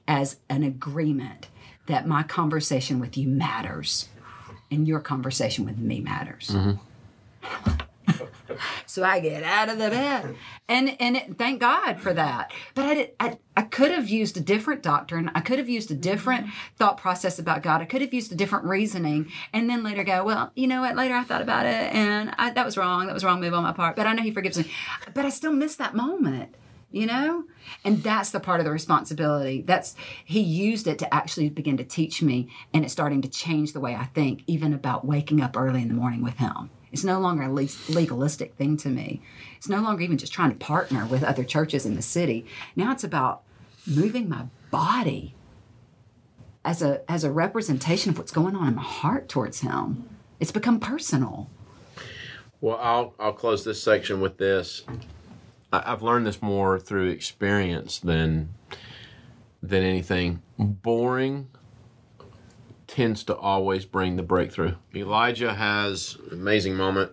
as 0.07 0.37
an 0.49 0.63
agreement 0.63 1.49
that 1.87 2.07
my 2.07 2.23
conversation 2.23 2.99
with 2.99 3.17
you 3.17 3.29
matters 3.29 4.09
and 4.71 4.89
your 4.89 5.01
conversation 5.01 5.65
with 5.65 5.79
me 5.79 6.01
matters. 6.01 6.49
Mm-hmm. 6.49 7.84
So 8.87 9.05
I 9.05 9.21
get 9.21 9.43
out 9.43 9.69
of 9.69 9.79
the 9.79 9.91
bed, 9.91 10.37
and 10.69 10.97
and 11.01 11.17
it, 11.17 11.39
thank 11.39 11.61
God 11.61 12.01
for 12.01 12.13
that. 12.13 12.53
But 12.75 12.85
I, 12.87 12.95
did, 12.95 13.11
I 13.21 13.39
I 13.57 13.63
could 13.63 13.91
have 13.91 14.09
used 14.09 14.37
a 14.37 14.41
different 14.41 14.83
doctrine. 14.83 15.31
I 15.35 15.41
could 15.41 15.59
have 15.59 15.69
used 15.69 15.91
a 15.91 15.95
different 15.95 16.47
mm-hmm. 16.47 16.77
thought 16.77 16.99
process 16.99 17.39
about 17.39 17.63
God. 17.63 17.81
I 17.81 17.85
could 17.85 18.01
have 18.01 18.15
used 18.15 18.33
a 18.33 18.37
different 18.37 18.65
reasoning, 18.67 19.31
and 19.53 19.69
then 19.69 19.83
later 19.83 20.05
go, 20.05 20.25
well, 20.25 20.53
you 20.55 20.67
know 20.67 20.81
what? 20.81 20.97
Later 20.97 21.15
I 21.15 21.25
thought 21.25 21.43
about 21.43 21.67
it, 21.67 21.95
and 21.95 22.35
I, 22.39 22.51
that 22.51 22.65
was 22.65 22.77
wrong. 22.77 23.07
That 23.07 23.15
was 23.15 23.23
a 23.23 23.27
wrong 23.27 23.41
move 23.41 23.55
on 23.55 23.63
my 23.63 23.73
part. 23.73 23.97
But 23.97 24.07
I 24.07 24.13
know 24.13 24.23
He 24.23 24.33
forgives 24.33 24.59
me. 24.59 24.71
But 25.13 25.25
I 25.25 25.31
still 25.31 25.53
miss 25.53 25.77
that 25.77 25.95
moment 25.95 26.55
you 26.95 27.07
know 27.07 27.45
and 27.85 28.03
that's 28.05 28.31
the 28.31 28.39
part 28.39 28.61
of 28.61 28.65
the 28.65 28.71
responsibility 28.71 29.63
that's 29.63 29.97
he 30.25 30.41
used 30.41 30.87
it 30.87 30.99
to 30.99 31.13
actually 31.13 31.49
begin 31.49 31.77
to 31.77 31.85
teach 31.85 32.23
me 32.23 32.49
and 32.73 32.85
it's 32.85 32.93
starting 32.93 33.21
to 33.21 33.29
change 33.29 33.73
the 33.73 33.81
way 33.81 33.95
i 33.97 34.05
think 34.05 34.43
even 34.47 34.73
about 34.73 35.05
waking 35.05 35.41
up 35.41 35.57
early 35.57 35.83
in 35.83 35.89
the 35.89 35.95
morning 35.95 36.23
with 36.23 36.37
him 36.37 36.71
It's 36.95 37.03
no 37.03 37.19
longer 37.19 37.43
a 37.43 37.49
legalistic 37.49 38.55
thing 38.55 38.77
to 38.77 38.89
me. 38.89 39.21
It's 39.57 39.69
no 39.69 39.81
longer 39.81 40.03
even 40.03 40.17
just 40.17 40.33
trying 40.33 40.51
to 40.51 40.57
partner 40.57 41.05
with 41.05 41.25
other 41.25 41.43
churches 41.43 41.85
in 41.85 41.97
the 41.97 42.03
city. 42.03 42.47
Now 42.77 42.93
it's 42.93 43.03
about 43.03 43.43
moving 43.85 44.29
my 44.29 44.45
body 44.71 45.35
as 46.65 46.83
a 46.83 47.03
as 47.11 47.25
a 47.25 47.33
representation 47.33 48.11
of 48.11 48.19
what's 48.19 48.31
going 48.31 48.55
on 48.55 48.69
in 48.69 48.77
my 48.77 48.83
heart 48.83 49.29
towards 49.29 49.59
him. 49.59 50.09
It's 50.39 50.53
become 50.53 50.79
personal. 50.79 51.51
Well, 52.61 52.79
I'll 52.81 53.15
I'll 53.19 53.33
close 53.33 53.65
this 53.65 53.83
section 53.83 54.21
with 54.21 54.39
this. 54.39 54.85
I, 55.73 55.83
I've 55.85 56.03
learned 56.03 56.29
this 56.29 56.41
more 56.41 56.79
through 56.79 57.09
experience 57.09 57.99
than 57.99 58.55
than 59.61 59.83
anything. 59.83 60.43
Boring 60.61 61.49
tends 62.95 63.25
to 63.25 63.35
always 63.35 63.85
bring 63.85 64.15
the 64.15 64.23
breakthrough. 64.23 64.77
Elijah 64.95 65.53
has 65.55 66.17
an 66.31 66.39
amazing 66.39 66.77
moment. 66.77 67.11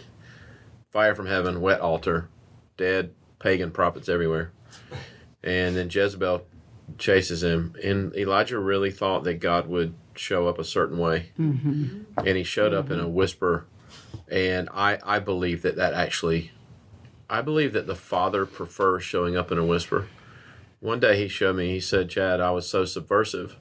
Fire 0.90 1.14
from 1.14 1.26
heaven, 1.26 1.60
wet 1.60 1.80
altar, 1.80 2.28
dead 2.76 3.12
pagan 3.38 3.70
prophets 3.70 4.08
everywhere. 4.08 4.50
And 5.44 5.76
then 5.76 5.88
Jezebel 5.88 6.42
chases 6.98 7.44
him. 7.44 7.76
And 7.84 8.12
Elijah 8.16 8.58
really 8.58 8.90
thought 8.90 9.22
that 9.22 9.34
God 9.34 9.68
would 9.68 9.94
show 10.16 10.48
up 10.48 10.58
a 10.58 10.64
certain 10.64 10.98
way. 10.98 11.30
Mm-hmm. 11.38 12.02
And 12.26 12.36
he 12.36 12.42
showed 12.42 12.74
up 12.74 12.90
in 12.90 12.98
a 12.98 13.08
whisper. 13.08 13.66
And 14.28 14.68
I, 14.74 14.98
I 15.04 15.20
believe 15.20 15.62
that 15.62 15.76
that 15.76 15.94
actually, 15.94 16.50
I 17.30 17.40
believe 17.40 17.72
that 17.72 17.86
the 17.86 17.94
Father 17.94 18.44
prefers 18.44 19.04
showing 19.04 19.36
up 19.36 19.52
in 19.52 19.58
a 19.58 19.64
whisper. 19.64 20.08
One 20.80 20.98
day 20.98 21.22
he 21.22 21.28
showed 21.28 21.54
me, 21.54 21.70
he 21.70 21.78
said, 21.78 22.10
Chad, 22.10 22.40
I 22.40 22.50
was 22.50 22.68
so 22.68 22.84
subversive 22.84 23.54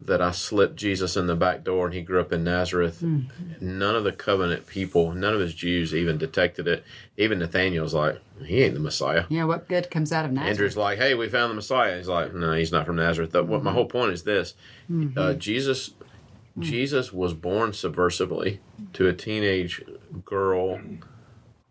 that 0.00 0.20
I 0.20 0.30
slipped 0.30 0.76
Jesus 0.76 1.16
in 1.16 1.26
the 1.26 1.34
back 1.34 1.64
door 1.64 1.86
and 1.86 1.94
he 1.94 2.02
grew 2.02 2.20
up 2.20 2.32
in 2.32 2.44
Nazareth. 2.44 3.00
Mm-hmm. 3.02 3.78
None 3.78 3.96
of 3.96 4.04
the 4.04 4.12
covenant 4.12 4.66
people, 4.66 5.12
none 5.12 5.32
of 5.32 5.40
his 5.40 5.54
Jews 5.54 5.94
even 5.94 6.18
detected 6.18 6.68
it. 6.68 6.84
Even 7.16 7.38
Nathaniel's 7.38 7.94
like, 7.94 8.20
he 8.44 8.62
ain't 8.62 8.74
the 8.74 8.80
Messiah. 8.80 9.24
Yeah, 9.30 9.44
what 9.44 9.68
good 9.68 9.90
comes 9.90 10.12
out 10.12 10.26
of 10.26 10.32
Nazareth? 10.32 10.50
Andrew's 10.50 10.76
like, 10.76 10.98
hey, 10.98 11.14
we 11.14 11.28
found 11.28 11.50
the 11.50 11.54
Messiah. 11.54 11.96
He's 11.96 12.08
like, 12.08 12.34
no, 12.34 12.52
he's 12.52 12.72
not 12.72 12.84
from 12.84 12.96
Nazareth. 12.96 13.32
Mm-hmm. 13.32 13.50
What 13.50 13.62
my 13.62 13.72
whole 13.72 13.86
point 13.86 14.12
is 14.12 14.24
this: 14.24 14.54
mm-hmm. 14.90 15.18
uh, 15.18 15.32
Jesus, 15.32 15.88
mm-hmm. 15.88 16.62
Jesus 16.62 17.12
was 17.12 17.32
born 17.32 17.70
subversively 17.70 18.58
to 18.92 19.08
a 19.08 19.14
teenage 19.14 19.82
girl, 20.26 20.78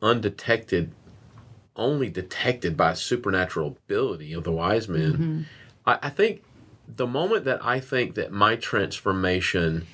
undetected, 0.01 0.91
only 1.75 2.09
detected 2.09 2.75
by 2.75 2.95
supernatural 2.95 3.77
ability 3.85 4.33
of 4.33 4.43
the 4.43 4.51
wise 4.51 4.89
men. 4.89 5.13
Mm-hmm. 5.13 5.41
I, 5.85 5.99
I 6.01 6.09
think 6.09 6.41
the 6.87 7.07
moment 7.07 7.45
that 7.45 7.63
I 7.63 7.79
think 7.79 8.15
that 8.15 8.31
my 8.31 8.55
transformation 8.55 9.87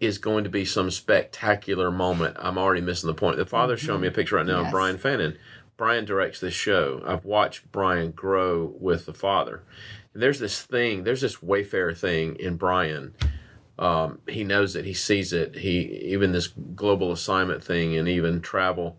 is 0.00 0.18
going 0.18 0.44
to 0.44 0.50
be 0.50 0.64
some 0.64 0.90
spectacular 0.90 1.90
moment, 1.90 2.36
I'm 2.38 2.58
already 2.58 2.80
missing 2.80 3.08
the 3.08 3.14
point. 3.14 3.36
The 3.36 3.46
father's 3.46 3.80
showing 3.80 4.02
me 4.02 4.08
a 4.08 4.12
picture 4.12 4.36
right 4.36 4.46
now 4.46 4.58
yes. 4.58 4.66
of 4.66 4.72
Brian 4.72 4.98
Fannon. 4.98 5.38
Brian 5.76 6.04
directs 6.04 6.40
this 6.40 6.54
show. 6.54 7.02
I've 7.06 7.24
watched 7.24 7.70
Brian 7.72 8.10
grow 8.12 8.74
with 8.78 9.06
the 9.06 9.14
father. 9.14 9.62
And 10.12 10.22
there's 10.22 10.38
this 10.38 10.62
thing, 10.62 11.04
there's 11.04 11.20
this 11.20 11.42
Wayfarer 11.42 11.94
thing 11.94 12.36
in 12.36 12.56
Brian. 12.56 13.14
Um, 13.78 14.20
he 14.28 14.44
knows 14.44 14.76
it, 14.76 14.84
he 14.84 14.94
sees 14.94 15.32
it. 15.32 15.56
He 15.56 15.80
even 16.04 16.32
this 16.32 16.46
global 16.46 17.10
assignment 17.10 17.64
thing 17.64 17.96
and 17.96 18.08
even 18.08 18.40
travel. 18.40 18.98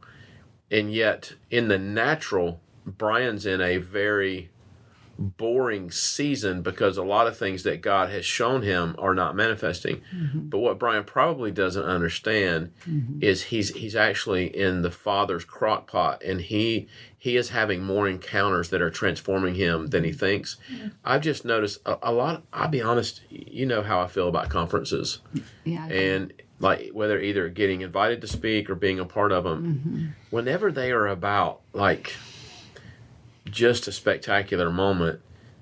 And 0.70 0.92
yet 0.94 1.34
in 1.50 1.70
the 1.70 1.78
natural, 1.78 2.60
Brian's 2.86 3.46
in 3.46 3.62
a 3.62 3.78
very 3.78 4.50
boring 5.18 5.92
season 5.92 6.62
because 6.62 6.98
a 6.98 7.04
lot 7.04 7.28
of 7.28 7.38
things 7.38 7.64
that 7.64 7.82
God 7.82 8.10
has 8.10 8.26
shown 8.26 8.62
him 8.62 8.96
are 8.98 9.16
not 9.16 9.36
manifesting. 9.36 10.02
Mm-hmm. 10.16 10.50
But 10.50 10.60
what 10.60 10.80
Brian 10.80 11.04
probably 11.04 11.52
doesn't 11.52 11.84
understand 11.84 12.74
mm-hmm. 12.88 13.20
is 13.22 13.44
he's 13.44 13.70
he's 13.70 13.96
actually 13.96 14.56
in 14.56 14.82
the 14.82 14.92
Father's 14.92 15.46
crock 15.46 15.88
pot 15.88 16.22
and 16.24 16.42
he 16.42 16.88
he 17.18 17.38
is 17.38 17.50
having 17.50 17.82
more 17.82 18.08
encounters 18.08 18.70
that 18.70 18.82
are 18.82 18.92
transforming 18.92 19.56
him 19.56 19.88
than 19.88 20.04
he 20.04 20.12
mm-hmm. 20.12 20.20
thinks. 20.20 20.58
Yeah. 20.70 20.90
I've 21.04 21.22
just 21.22 21.46
noticed 21.46 21.80
a, 21.86 21.98
a, 22.04 22.12
lot. 22.12 22.44
I'll 22.54 22.68
be 22.68 22.82
honest. 22.82 23.22
You 23.30 23.66
know 23.66 23.82
how 23.82 24.02
I 24.02 24.08
feel 24.08 24.28
about 24.28 24.50
conferences, 24.50 25.20
yeah, 25.64 25.88
and 25.88 26.34
like 26.60 26.92
whether 26.94 27.20
either 27.20 27.50
getting 27.50 27.82
invited 27.82 28.22
to 28.22 28.28
speak 28.28 28.70
or 28.70 28.76
being 28.76 29.00
a 29.00 29.06
part 29.06 29.32
of 29.32 29.44
them. 29.44 29.64
Mm-hmm. 29.66 30.06
Whenever 30.30 30.72
they 30.72 30.92
are 30.92 31.08
about 31.08 31.62
like 31.74 32.16
just 33.46 33.88
a 33.88 33.92
spectacular 33.92 34.70
moment. 34.70 35.22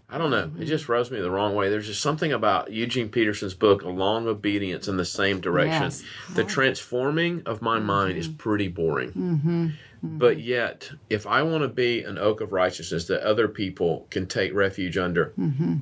I 0.10 0.20
don't 0.20 0.30
know. 0.30 0.52
It 0.60 0.66
just 0.66 0.88
rubs 0.88 1.10
me 1.10 1.20
the 1.20 1.32
wrong 1.32 1.56
way. 1.56 1.70
There's 1.70 1.88
just 1.88 2.02
something 2.02 2.32
about 2.32 2.72
Eugene 2.72 3.10
Peterson's 3.10 3.56
book, 3.56 3.82
A 3.82 3.90
Long 3.90 4.28
Obedience 4.28 4.88
in 4.88 4.98
the 4.98 5.06
Same 5.06 5.42
Direction. 5.42 5.84
Yes. 5.84 6.04
The 6.36 6.44
transforming 6.44 7.42
of 7.48 7.64
my 7.64 7.80
mind 7.80 8.18
is 8.18 8.28
pretty 8.28 8.68
boring. 8.68 9.12
Mm-hmm. 9.12 9.66
Mm-hmm. 10.06 10.18
But 10.18 10.40
yet, 10.40 10.92
if 11.10 11.26
I 11.26 11.42
want 11.42 11.64
to 11.64 11.68
be 11.68 12.04
an 12.04 12.20
oak 12.20 12.42
of 12.42 12.52
righteousness 12.52 13.08
that 13.08 13.26
other 13.26 13.48
people 13.48 14.06
can 14.10 14.28
take 14.28 14.54
refuge 14.54 14.98
under, 14.98 15.34
mm-hmm. 15.40 15.78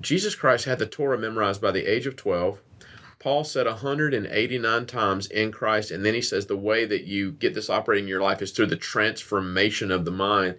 Jesus 0.00 0.34
Christ 0.34 0.66
had 0.66 0.78
the 0.78 0.86
Torah 0.86 1.18
memorized 1.18 1.60
by 1.60 1.72
the 1.72 1.86
age 1.86 2.06
of 2.06 2.14
12. 2.14 2.60
Paul 3.18 3.42
said 3.42 3.66
189 3.66 4.86
times 4.86 5.26
in 5.28 5.50
Christ, 5.50 5.90
and 5.90 6.04
then 6.04 6.12
he 6.12 6.20
says 6.20 6.44
the 6.44 6.58
way 6.58 6.84
that 6.84 7.04
you 7.04 7.32
get 7.32 7.54
this 7.54 7.70
operating 7.70 8.04
in 8.04 8.08
your 8.08 8.20
life 8.20 8.42
is 8.42 8.52
through 8.52 8.66
the 8.66 8.76
transformation 8.76 9.90
of 9.90 10.04
the 10.04 10.10
mind 10.10 10.56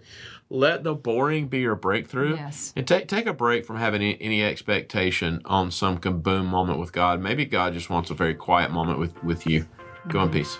let 0.48 0.84
the 0.84 0.94
boring 0.94 1.48
be 1.48 1.60
your 1.60 1.74
breakthrough. 1.74 2.36
Yes. 2.36 2.72
And 2.76 2.86
take 2.86 3.08
take 3.08 3.26
a 3.26 3.32
break 3.32 3.64
from 3.64 3.76
having 3.76 4.02
any, 4.02 4.20
any 4.20 4.44
expectation 4.44 5.40
on 5.44 5.70
some 5.70 5.98
kaboom 5.98 6.46
moment 6.46 6.78
with 6.78 6.92
God. 6.92 7.20
Maybe 7.20 7.44
God 7.44 7.72
just 7.72 7.90
wants 7.90 8.10
a 8.10 8.14
very 8.14 8.34
quiet 8.34 8.70
moment 8.70 8.98
with, 8.98 9.22
with 9.24 9.46
you. 9.46 9.66
Go 10.08 10.22
in 10.22 10.28
mm-hmm. 10.28 10.38
peace. 10.38 10.58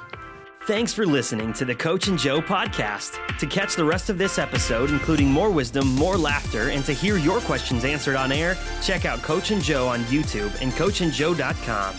Thanks 0.67 0.93
for 0.93 1.07
listening 1.07 1.53
to 1.53 1.65
the 1.65 1.77
Coach 1.77 2.09
and 2.09 2.19
Joe 2.19 2.41
podcast. 2.41 3.39
To 3.39 3.47
catch 3.47 3.77
the 3.77 3.85
rest 3.85 4.11
of 4.11 4.19
this 4.19 4.37
episode, 4.37 4.91
including 4.91 5.31
more 5.31 5.49
wisdom, 5.49 5.87
more 5.95 6.17
laughter, 6.17 6.71
and 6.71 6.85
to 6.87 6.93
hear 6.93 7.19
your 7.19 7.39
questions 7.43 7.85
answered 7.85 8.17
on 8.17 8.33
air, 8.33 8.57
check 8.83 9.05
out 9.05 9.23
Coach 9.23 9.53
and 9.53 9.63
Joe 9.63 9.87
on 9.87 10.01
YouTube 10.05 10.61
and 10.61 10.73
coachandjoe.com. 10.73 11.95